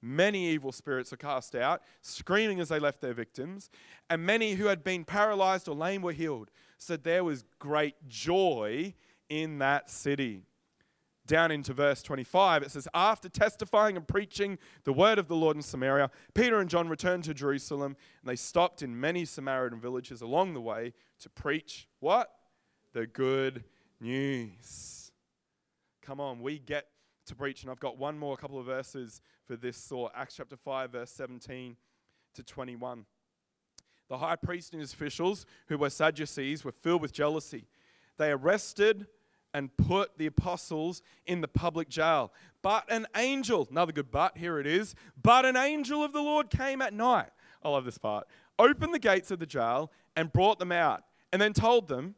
Many 0.00 0.48
evil 0.48 0.70
spirits 0.70 1.10
were 1.10 1.16
cast 1.16 1.56
out, 1.56 1.82
screaming 2.02 2.60
as 2.60 2.68
they 2.68 2.78
left 2.78 3.00
their 3.00 3.14
victims, 3.14 3.68
and 4.08 4.24
many 4.24 4.54
who 4.54 4.66
had 4.66 4.84
been 4.84 5.04
paralyzed 5.04 5.68
or 5.68 5.74
lame 5.74 6.00
were 6.00 6.12
healed. 6.12 6.52
So 6.78 6.96
there 6.96 7.24
was 7.24 7.44
great 7.58 7.96
joy 8.08 8.94
in 9.28 9.58
that 9.58 9.90
city 9.90 10.44
down 11.30 11.52
into 11.52 11.72
verse 11.72 12.02
25, 12.02 12.64
it 12.64 12.72
says, 12.72 12.88
After 12.92 13.28
testifying 13.28 13.96
and 13.96 14.06
preaching 14.06 14.58
the 14.82 14.92
word 14.92 15.16
of 15.16 15.28
the 15.28 15.36
Lord 15.36 15.56
in 15.56 15.62
Samaria, 15.62 16.10
Peter 16.34 16.58
and 16.58 16.68
John 16.68 16.88
returned 16.88 17.22
to 17.24 17.32
Jerusalem, 17.32 17.96
and 18.20 18.28
they 18.28 18.34
stopped 18.34 18.82
in 18.82 18.98
many 18.98 19.24
Samaritan 19.24 19.80
villages 19.80 20.22
along 20.22 20.54
the 20.54 20.60
way 20.60 20.92
to 21.20 21.30
preach 21.30 21.86
what? 22.00 22.32
The 22.94 23.06
good 23.06 23.62
news. 24.00 25.12
Come 26.02 26.18
on, 26.18 26.40
we 26.40 26.58
get 26.58 26.88
to 27.26 27.36
preach. 27.36 27.62
And 27.62 27.70
I've 27.70 27.78
got 27.78 27.96
one 27.96 28.18
more 28.18 28.36
couple 28.36 28.58
of 28.58 28.66
verses 28.66 29.22
for 29.46 29.54
this 29.54 29.78
thought 29.86 30.10
Acts 30.16 30.34
chapter 30.36 30.56
5, 30.56 30.90
verse 30.90 31.12
17 31.12 31.76
to 32.34 32.42
21. 32.42 33.06
The 34.08 34.18
high 34.18 34.34
priest 34.34 34.72
and 34.72 34.80
his 34.80 34.92
officials, 34.92 35.46
who 35.68 35.78
were 35.78 35.90
Sadducees, 35.90 36.64
were 36.64 36.72
filled 36.72 37.02
with 37.02 37.12
jealousy. 37.12 37.68
They 38.16 38.32
arrested 38.32 39.06
and 39.52 39.76
put 39.76 40.18
the 40.18 40.26
apostles 40.26 41.02
in 41.26 41.40
the 41.40 41.48
public 41.48 41.88
jail. 41.88 42.32
But 42.62 42.90
an 42.90 43.06
angel, 43.16 43.66
another 43.70 43.92
good 43.92 44.10
but, 44.10 44.38
here 44.38 44.58
it 44.58 44.66
is. 44.66 44.94
But 45.20 45.44
an 45.44 45.56
angel 45.56 46.02
of 46.02 46.12
the 46.12 46.22
Lord 46.22 46.50
came 46.50 46.82
at 46.82 46.92
night. 46.92 47.30
I 47.62 47.68
love 47.68 47.84
this 47.84 47.98
part. 47.98 48.26
Opened 48.58 48.94
the 48.94 48.98
gates 48.98 49.30
of 49.30 49.38
the 49.38 49.46
jail 49.46 49.90
and 50.16 50.32
brought 50.32 50.58
them 50.58 50.72
out, 50.72 51.04
and 51.32 51.40
then 51.40 51.52
told 51.52 51.88
them, 51.88 52.14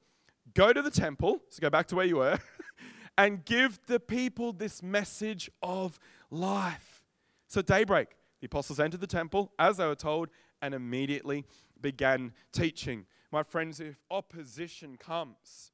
go 0.55 0.73
to 0.73 0.83
the 0.83 0.91
temple, 0.91 1.41
so 1.49 1.61
go 1.61 1.71
back 1.71 1.87
to 1.89 1.97
where 1.97 2.07
you 2.07 2.17
were, 2.17 2.39
and 3.19 3.45
give 3.45 3.79
the 3.87 4.01
people 4.01 4.53
this 4.53 4.83
message 4.83 5.51
of 5.63 5.99
life. 6.31 7.05
So, 7.49 7.63
daybreak, 7.63 8.09
the 8.41 8.47
apostles 8.47 8.81
entered 8.81 9.01
the 9.01 9.07
temple 9.07 9.53
as 9.59 9.77
they 9.77 9.87
were 9.87 9.95
told 9.95 10.31
and 10.61 10.75
immediately 10.75 11.45
began 11.81 12.33
teaching. 12.53 13.07
My 13.31 13.43
friends, 13.43 13.81
if 13.81 13.97
opposition 14.11 14.97
comes, 14.97 15.73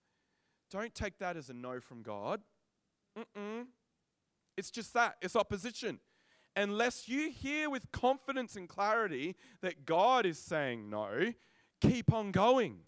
don't 0.71 0.95
take 0.95 1.19
that 1.19 1.37
as 1.37 1.49
a 1.51 1.55
no 1.55 1.81
from 1.81 2.03
God. 2.03 2.41
Mm-mm. 3.19 3.67
It's 4.57 4.71
just 4.71 4.95
that, 4.95 5.17
it's 5.23 5.37
opposition. 5.37 6.01
Unless 6.57 7.09
you 7.09 7.31
hear 7.31 7.71
with 7.71 7.91
confidence 7.93 8.57
and 8.57 8.69
clarity 8.69 9.37
that 9.63 9.87
God 9.87 10.27
is 10.27 10.39
saying 10.39 10.91
no, 10.91 11.33
keep 11.81 12.13
on 12.13 12.33
going. 12.33 12.79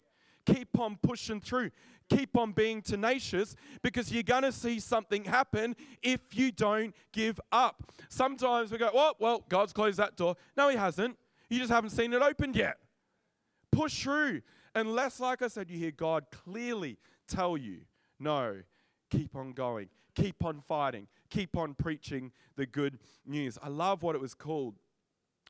Keep 0.45 0.79
on 0.79 0.97
pushing 1.01 1.39
through. 1.39 1.71
Keep 2.09 2.35
on 2.35 2.51
being 2.51 2.81
tenacious 2.81 3.55
because 3.81 4.11
you're 4.11 4.23
going 4.23 4.43
to 4.43 4.51
see 4.51 4.79
something 4.79 5.23
happen 5.23 5.75
if 6.03 6.19
you 6.33 6.51
don't 6.51 6.93
give 7.13 7.39
up. 7.51 7.91
Sometimes 8.09 8.71
we 8.71 8.77
go, 8.77 8.89
well, 8.93 9.15
well, 9.19 9.45
God's 9.47 9.71
closed 9.71 9.97
that 9.99 10.17
door. 10.17 10.35
No, 10.57 10.67
He 10.67 10.75
hasn't. 10.75 11.17
You 11.49 11.59
just 11.59 11.71
haven't 11.71 11.91
seen 11.91 12.11
it 12.11 12.21
opened 12.21 12.55
yet. 12.55 12.77
Push 13.71 14.03
through. 14.03 14.41
Unless, 14.75 15.19
like 15.19 15.41
I 15.41 15.47
said, 15.47 15.69
you 15.69 15.77
hear 15.77 15.91
God 15.91 16.25
clearly 16.31 16.97
tell 17.31 17.57
you, 17.57 17.79
no, 18.19 18.57
keep 19.09 19.35
on 19.35 19.53
going, 19.53 19.89
keep 20.15 20.43
on 20.43 20.61
fighting, 20.61 21.07
keep 21.29 21.55
on 21.57 21.73
preaching 21.73 22.31
the 22.55 22.65
good 22.65 22.99
news. 23.25 23.57
I 23.61 23.69
love 23.69 24.03
what 24.03 24.15
it 24.15 24.21
was 24.21 24.33
called 24.33 24.75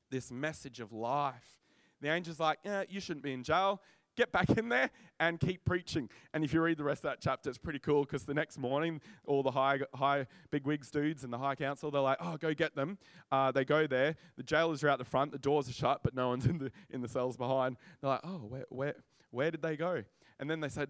this 0.09 0.31
message 0.31 0.79
of 0.79 0.93
life. 0.93 1.59
The 2.01 2.09
angel's 2.09 2.39
like, 2.39 2.59
yeah, 2.63 2.83
you 2.89 2.99
shouldn't 2.99 3.23
be 3.23 3.33
in 3.33 3.43
jail. 3.43 3.81
Get 4.17 4.31
back 4.33 4.49
in 4.51 4.67
there 4.67 4.89
and 5.21 5.39
keep 5.39 5.63
preaching. 5.63 6.09
And 6.33 6.43
if 6.43 6.53
you 6.53 6.61
read 6.61 6.77
the 6.77 6.83
rest 6.83 7.05
of 7.05 7.11
that 7.11 7.21
chapter, 7.21 7.49
it's 7.49 7.57
pretty 7.57 7.79
cool 7.79 8.03
because 8.03 8.23
the 8.23 8.33
next 8.33 8.57
morning, 8.57 8.99
all 9.25 9.41
the 9.41 9.51
high, 9.51 9.79
high 9.93 10.27
big 10.51 10.65
wigs 10.65 10.91
dudes 10.91 11.23
and 11.23 11.31
the 11.31 11.37
high 11.37 11.55
council, 11.55 11.91
they're 11.91 12.01
like, 12.01 12.17
oh, 12.19 12.35
go 12.35 12.53
get 12.53 12.75
them. 12.75 12.97
Uh, 13.31 13.51
they 13.53 13.63
go 13.63 13.87
there. 13.87 14.17
The 14.35 14.43
jailers 14.43 14.83
are 14.83 14.89
out 14.89 14.99
the 14.99 15.05
front. 15.05 15.31
The 15.31 15.39
doors 15.39 15.69
are 15.69 15.73
shut, 15.73 16.01
but 16.03 16.13
no 16.13 16.27
one's 16.27 16.45
in 16.45 16.57
the, 16.57 16.71
in 16.89 17.01
the 17.01 17.07
cells 17.07 17.37
behind. 17.37 17.77
They're 18.01 18.09
like, 18.09 18.21
oh, 18.25 18.41
where, 18.49 18.65
where, 18.69 18.95
where 19.29 19.49
did 19.49 19.61
they 19.61 19.77
go? 19.77 20.03
And 20.39 20.49
then 20.49 20.59
they 20.59 20.69
said, 20.69 20.89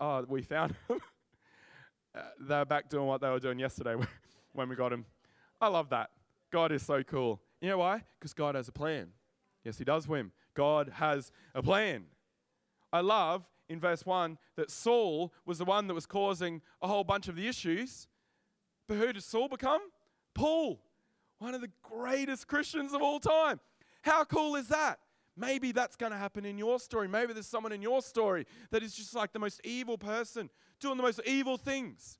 oh, 0.00 0.24
we 0.28 0.42
found 0.42 0.74
them. 0.88 1.00
uh, 2.14 2.20
they're 2.40 2.64
back 2.64 2.88
doing 2.88 3.06
what 3.06 3.20
they 3.20 3.28
were 3.28 3.38
doing 3.38 3.58
yesterday 3.58 3.94
when 4.52 4.68
we 4.68 4.76
got 4.76 4.90
them. 4.90 5.04
I 5.60 5.68
love 5.68 5.90
that. 5.90 6.10
God 6.50 6.72
is 6.72 6.82
so 6.82 7.02
cool. 7.02 7.40
You 7.60 7.68
know 7.68 7.78
why? 7.78 8.02
Because 8.18 8.32
God 8.32 8.54
has 8.54 8.68
a 8.68 8.72
plan. 8.72 9.08
Yes, 9.64 9.78
He 9.78 9.84
does, 9.84 10.06
Wim. 10.06 10.30
God 10.54 10.92
has 10.94 11.30
a 11.54 11.62
plan. 11.62 12.04
I 12.92 13.00
love 13.00 13.44
in 13.68 13.78
verse 13.78 14.04
1 14.04 14.38
that 14.56 14.70
Saul 14.70 15.32
was 15.46 15.58
the 15.58 15.64
one 15.64 15.86
that 15.86 15.94
was 15.94 16.06
causing 16.06 16.60
a 16.82 16.88
whole 16.88 17.04
bunch 17.04 17.28
of 17.28 17.36
the 17.36 17.46
issues. 17.46 18.08
But 18.88 18.96
who 18.96 19.12
did 19.12 19.22
Saul 19.22 19.48
become? 19.48 19.80
Paul, 20.34 20.80
one 21.38 21.54
of 21.54 21.60
the 21.60 21.70
greatest 21.82 22.48
Christians 22.48 22.92
of 22.92 23.02
all 23.02 23.20
time. 23.20 23.60
How 24.02 24.24
cool 24.24 24.56
is 24.56 24.68
that? 24.68 24.98
Maybe 25.36 25.72
that's 25.72 25.96
going 25.96 26.12
to 26.12 26.18
happen 26.18 26.44
in 26.44 26.58
your 26.58 26.78
story. 26.80 27.08
Maybe 27.08 27.32
there's 27.32 27.46
someone 27.46 27.72
in 27.72 27.82
your 27.82 28.02
story 28.02 28.46
that 28.70 28.82
is 28.82 28.94
just 28.94 29.14
like 29.14 29.32
the 29.32 29.38
most 29.38 29.60
evil 29.64 29.96
person, 29.96 30.50
doing 30.80 30.96
the 30.96 31.02
most 31.02 31.20
evil 31.24 31.56
things. 31.56 32.18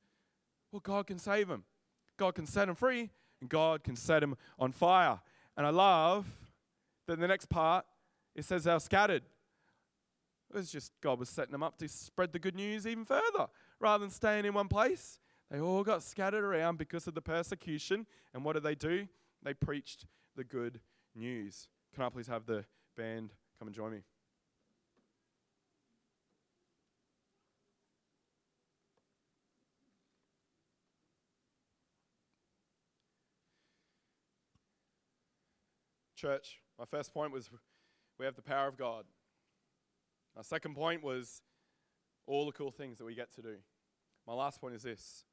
Well, 0.72 0.80
God 0.80 1.06
can 1.06 1.18
save 1.18 1.48
him. 1.48 1.64
God 2.16 2.34
can 2.34 2.46
set 2.46 2.68
him 2.68 2.74
free, 2.74 3.10
and 3.40 3.48
God 3.48 3.82
can 3.82 3.96
set 3.96 4.22
him 4.22 4.36
on 4.58 4.72
fire. 4.72 5.20
And 5.56 5.66
I 5.66 5.70
love 5.70 6.26
that 7.06 7.18
the 7.18 7.28
next 7.28 7.48
part, 7.48 7.84
it 8.34 8.44
says 8.44 8.64
they're 8.64 8.78
scattered. 8.78 9.22
It 10.52 10.56
was 10.56 10.70
just 10.70 10.92
God 11.00 11.18
was 11.18 11.28
setting 11.28 11.52
them 11.52 11.62
up 11.62 11.78
to 11.78 11.88
spread 11.88 12.32
the 12.32 12.38
good 12.38 12.54
news 12.56 12.86
even 12.86 13.04
further 13.04 13.46
rather 13.78 14.02
than 14.02 14.10
staying 14.10 14.44
in 14.44 14.54
one 14.54 14.68
place. 14.68 15.18
They 15.50 15.60
all 15.60 15.82
got 15.82 16.02
scattered 16.02 16.44
around 16.44 16.78
because 16.78 17.06
of 17.06 17.14
the 17.14 17.22
persecution. 17.22 18.06
And 18.34 18.44
what 18.44 18.52
did 18.52 18.62
they 18.62 18.74
do? 18.74 19.08
They 19.42 19.54
preached 19.54 20.06
the 20.36 20.44
good 20.44 20.80
news. 21.14 21.68
Can 21.94 22.04
I 22.04 22.08
please 22.08 22.28
have 22.28 22.46
the 22.46 22.64
band 22.96 23.30
come 23.58 23.68
and 23.68 23.74
join 23.74 23.92
me? 23.92 24.02
Church, 36.16 36.60
my 36.78 36.84
first 36.84 37.14
point 37.14 37.32
was 37.32 37.48
we 38.18 38.26
have 38.26 38.36
the 38.36 38.42
power 38.42 38.68
of 38.68 38.76
God. 38.76 39.06
My 40.36 40.42
second 40.42 40.74
point 40.74 41.02
was 41.02 41.40
all 42.26 42.44
the 42.44 42.52
cool 42.52 42.70
things 42.70 42.98
that 42.98 43.06
we 43.06 43.14
get 43.14 43.32
to 43.36 43.42
do. 43.42 43.56
My 44.26 44.34
last 44.34 44.60
point 44.60 44.74
is 44.74 44.82
this 44.82 45.24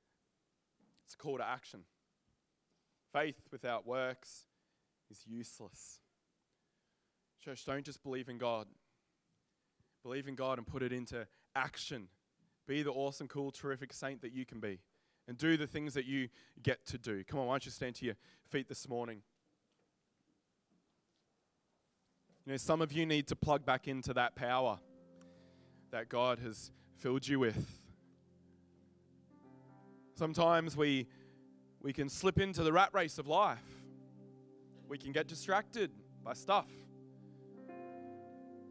it's 1.05 1.13
a 1.13 1.17
call 1.17 1.37
to 1.37 1.45
action. 1.45 1.81
Faith 3.11 3.41
without 3.51 3.85
works 3.85 4.45
is 5.11 5.23
useless. 5.25 5.99
Church, 7.47 7.63
don't 7.63 7.85
just 7.85 8.03
believe 8.03 8.27
in 8.27 8.37
God. 8.37 8.67
Believe 10.03 10.27
in 10.27 10.35
God 10.35 10.57
and 10.57 10.67
put 10.67 10.83
it 10.83 10.91
into 10.91 11.25
action. 11.55 12.09
Be 12.67 12.83
the 12.83 12.91
awesome, 12.91 13.29
cool, 13.29 13.51
terrific 13.51 13.93
saint 13.93 14.21
that 14.23 14.33
you 14.33 14.45
can 14.45 14.59
be. 14.59 14.79
And 15.29 15.37
do 15.37 15.55
the 15.55 15.65
things 15.65 15.93
that 15.93 16.03
you 16.03 16.27
get 16.61 16.85
to 16.87 16.97
do. 16.97 17.23
Come 17.23 17.39
on, 17.39 17.47
why 17.47 17.53
don't 17.53 17.63
you 17.63 17.71
stand 17.71 17.95
to 17.95 18.05
your 18.05 18.15
feet 18.49 18.67
this 18.67 18.89
morning? 18.89 19.21
You 22.45 22.51
know, 22.51 22.57
some 22.57 22.81
of 22.81 22.91
you 22.91 23.05
need 23.05 23.27
to 23.27 23.35
plug 23.37 23.65
back 23.65 23.87
into 23.87 24.13
that 24.15 24.35
power 24.35 24.79
that 25.91 26.09
God 26.09 26.39
has 26.39 26.73
filled 26.97 27.25
you 27.25 27.39
with. 27.39 27.79
Sometimes 30.15 30.75
we, 30.75 31.07
we 31.81 31.93
can 31.93 32.09
slip 32.09 32.41
into 32.41 32.61
the 32.63 32.73
rat 32.73 32.89
race 32.91 33.17
of 33.17 33.25
life. 33.25 33.63
We 34.89 34.97
can 34.97 35.13
get 35.13 35.29
distracted 35.29 35.91
by 36.25 36.33
stuff. 36.33 36.67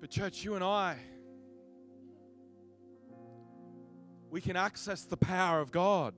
But, 0.01 0.11
church, 0.11 0.45
you 0.45 0.55
and 0.55 0.65
I, 0.65 0.99
we 4.31 4.41
can 4.41 4.57
access 4.57 5.05
the 5.05 5.17
power 5.17 5.61
of 5.61 5.71
God. 5.71 6.15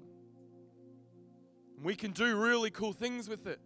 And 1.77 1.85
we 1.85 1.95
can 1.95 2.11
do 2.11 2.37
really 2.37 2.71
cool 2.71 2.93
things 2.93 3.29
with 3.29 3.47
it 3.47 3.61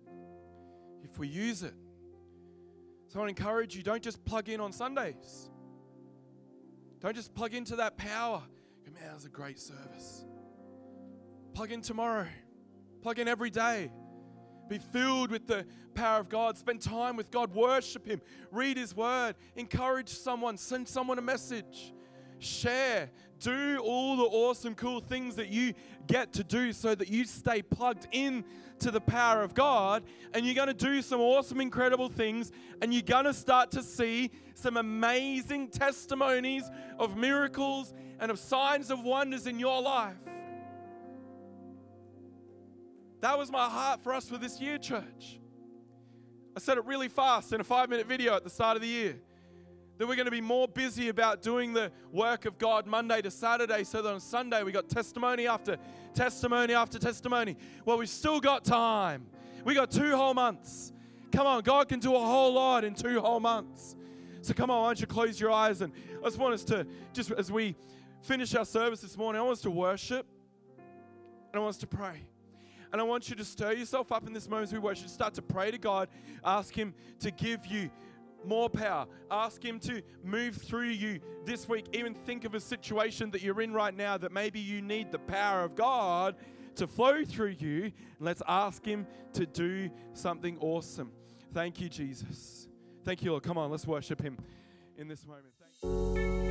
if 1.03 1.19
we 1.19 1.29
use 1.29 1.63
it. 1.63 1.75
So 3.09 3.21
I 3.21 3.29
encourage 3.29 3.75
you 3.77 3.83
don't 3.83 4.03
just 4.03 4.25
plug 4.25 4.49
in 4.49 4.61
on 4.61 4.73
Sundays. 4.73 5.51
Don't 7.01 7.15
just 7.17 7.35
plug 7.35 7.55
into 7.55 7.77
that 7.77 7.97
power. 7.97 8.43
Man, 8.85 9.03
that 9.05 9.15
was 9.15 9.25
a 9.25 9.31
great 9.31 9.59
service. 9.59 10.25
Plug 11.55 11.73
in 11.73 11.81
tomorrow. 11.81 12.27
Plug 13.03 13.19
in 13.19 13.29
every 13.29 13.51
day. 13.51 13.91
Be 14.69 14.79
filled 14.79 15.31
with 15.31 15.47
the 15.47 15.67
power 15.95 16.19
of 16.19 16.29
God. 16.29 16.57
Spend 16.57 16.81
time 16.81 17.17
with 17.17 17.31
God. 17.31 17.55
Worship 17.55 18.07
Him. 18.07 18.21
Read 18.51 18.77
His 18.77 18.95
Word. 18.95 19.35
Encourage 19.57 20.09
someone. 20.09 20.57
Send 20.57 20.89
someone 20.89 21.19
a 21.19 21.23
message. 21.23 21.93
Share. 22.39 23.11
Do 23.39 23.79
all 23.79 24.17
the 24.17 24.25
awesome, 24.25 24.75
cool 24.75 25.01
things 25.01 25.37
that 25.37 25.49
you 25.49 25.75
get 26.07 26.33
to 26.35 26.45
do 26.45 26.73
so 26.73 26.95
that 26.95 27.09
you 27.09 27.25
stay 27.25 27.61
plugged 27.61 28.07
in 28.13 28.45
to 28.79 28.91
the 28.91 29.01
power 29.01 29.43
of 29.43 29.55
God 29.55 30.03
and 30.35 30.45
you're 30.45 30.55
going 30.55 30.69
to 30.69 30.75
do 30.75 31.03
some 31.03 31.21
awesome, 31.21 31.61
incredible 31.61 32.09
things 32.09 32.53
and 32.81 32.93
you're 32.93 33.03
going 33.03 33.25
to 33.25 33.35
start 33.35 33.71
to 33.73 33.83
see 33.83 34.31
some 34.55 34.77
amazing 34.77 35.69
testimonies 35.69 36.65
of 36.99 37.17
miracles 37.17 37.95
and 38.21 38.31
of 38.31 38.39
signs 38.39 38.91
of 38.91 39.03
wonders 39.03 39.47
in 39.47 39.59
your 39.59 39.81
life. 39.83 40.19
That 43.23 43.39
was 43.39 43.53
my 43.53 43.69
heart 43.69 44.03
for 44.03 44.13
us 44.13 44.29
for 44.29 44.37
this 44.37 44.61
year, 44.61 44.79
church. 44.79 45.39
I 46.57 46.61
said 46.61 46.77
it 46.77 46.85
really 46.85 47.07
fast 47.07 47.53
in 47.53 47.61
a 47.61 47.65
five 47.65 47.89
minute 47.89 48.09
video 48.09 48.35
at 48.35 48.43
the 48.43 48.51
start 48.51 48.77
of 48.77 48.83
the 48.83 48.89
year 48.89 49.17
that 49.97 50.09
we're 50.09 50.17
going 50.17 50.27
to 50.27 50.33
be 50.33 50.41
more 50.41 50.67
busy 50.67 51.09
about 51.09 51.41
doing 51.41 51.73
the 51.73 51.93
work 52.11 52.47
of 52.47 52.59
God 52.59 52.85
Monday 52.85 53.23
to 53.23 53.31
Saturday 53.31 53.85
so 53.85 54.03
that 54.03 54.13
on 54.13 54.19
Sunday 54.19 54.65
we 54.65 54.73
got 54.73 54.89
testimony 54.89 55.47
after 55.47 55.77
testimony 56.15 56.75
after 56.75 56.99
testimony. 56.99 57.57
Well, 57.85 57.97
we've 57.97 58.09
still 58.09 58.41
got 58.41 58.65
time. 58.65 59.29
We 59.65 59.75
got 59.75 59.93
two 59.93 60.17
whole 60.17 60.35
months. 60.35 60.93
Come 61.31 61.47
on, 61.47 61.63
God 61.63 61.89
can 61.89 62.01
do 62.01 62.17
a 62.17 62.21
whole 62.21 62.53
lot 62.53 62.83
in 62.83 62.93
two 62.93 63.21
whole 63.21 63.39
months. 63.39 63.95
So 64.41 64.53
come 64.53 64.69
on, 64.69 64.83
why 64.83 64.89
don't 64.89 65.01
you 65.01 65.07
close 65.07 65.39
your 65.39 65.53
eyes 65.53 65.81
and 65.81 65.93
I 66.21 66.25
just 66.25 66.39
want 66.39 66.55
us 66.55 66.65
to, 66.65 66.89
just 67.13 67.31
as 67.31 67.53
we 67.53 67.77
finish 68.23 68.53
our 68.57 68.65
service 68.65 69.01
this 69.01 69.17
morning, 69.17 69.39
I 69.39 69.45
want 69.45 69.59
us 69.59 69.63
to 69.63 69.71
worship 69.71 70.27
and 70.77 71.55
I 71.55 71.59
want 71.61 71.77
us 71.77 71.79
to 71.79 71.87
pray. 71.87 72.27
And 72.93 73.01
I 73.01 73.05
want 73.05 73.31
you 73.31 73.37
to 73.37 73.45
stir 73.45 73.73
yourself 73.73 74.13
up 74.13 74.27
in 74.27 74.33
this 74.33 74.49
moment 74.49 74.69
as 74.69 74.73
we 74.73 74.79
worship. 74.79 75.09
Start 75.09 75.35
to 75.35 75.43
pray 75.43 75.71
to 75.71 75.79
God. 75.79 76.09
Ask 76.45 76.75
Him 76.75 76.95
to 77.21 77.31
give 77.31 77.67
you 77.67 77.91
more 78.45 78.69
power. 78.69 79.07
Ask 79.31 79.65
Him 79.65 79.79
to 79.81 80.03
move 80.23 80.57
through 80.57 80.89
you 80.89 81.21
this 81.45 81.69
week. 81.69 81.87
Even 81.93 82.15
think 82.15 82.45
of 82.45 82.55
a 82.55 82.61
situation 82.61 83.31
that 83.31 83.43
you're 83.43 83.61
in 83.63 83.73
right 83.73 83.97
now 83.97 84.19
that 84.19 84.33
maybe 84.33 84.61
you 84.61 84.83
need 84.83 85.11
the 85.11 85.19
power 85.19 85.65
of 85.65 85.75
God 85.75 86.37
to 86.77 86.87
flow 86.87 87.25
through 87.25 87.57
you. 87.59 87.85
And 87.85 87.93
let's 88.21 88.43
ask 88.47 88.85
Him 88.85 89.07
to 89.35 89.47
do 89.47 89.91
something 90.13 90.59
awesome. 90.61 91.13
Thank 91.55 91.81
you, 91.81 91.89
Jesus. 91.89 92.69
Thank 93.05 93.23
you, 93.23 93.31
Lord. 93.31 93.43
Come 93.43 93.59
on, 93.59 93.71
let's 93.71 93.87
worship 93.87 94.21
Him 94.21 94.39
in 94.97 95.09
this 95.09 95.25
moment. 95.27 96.42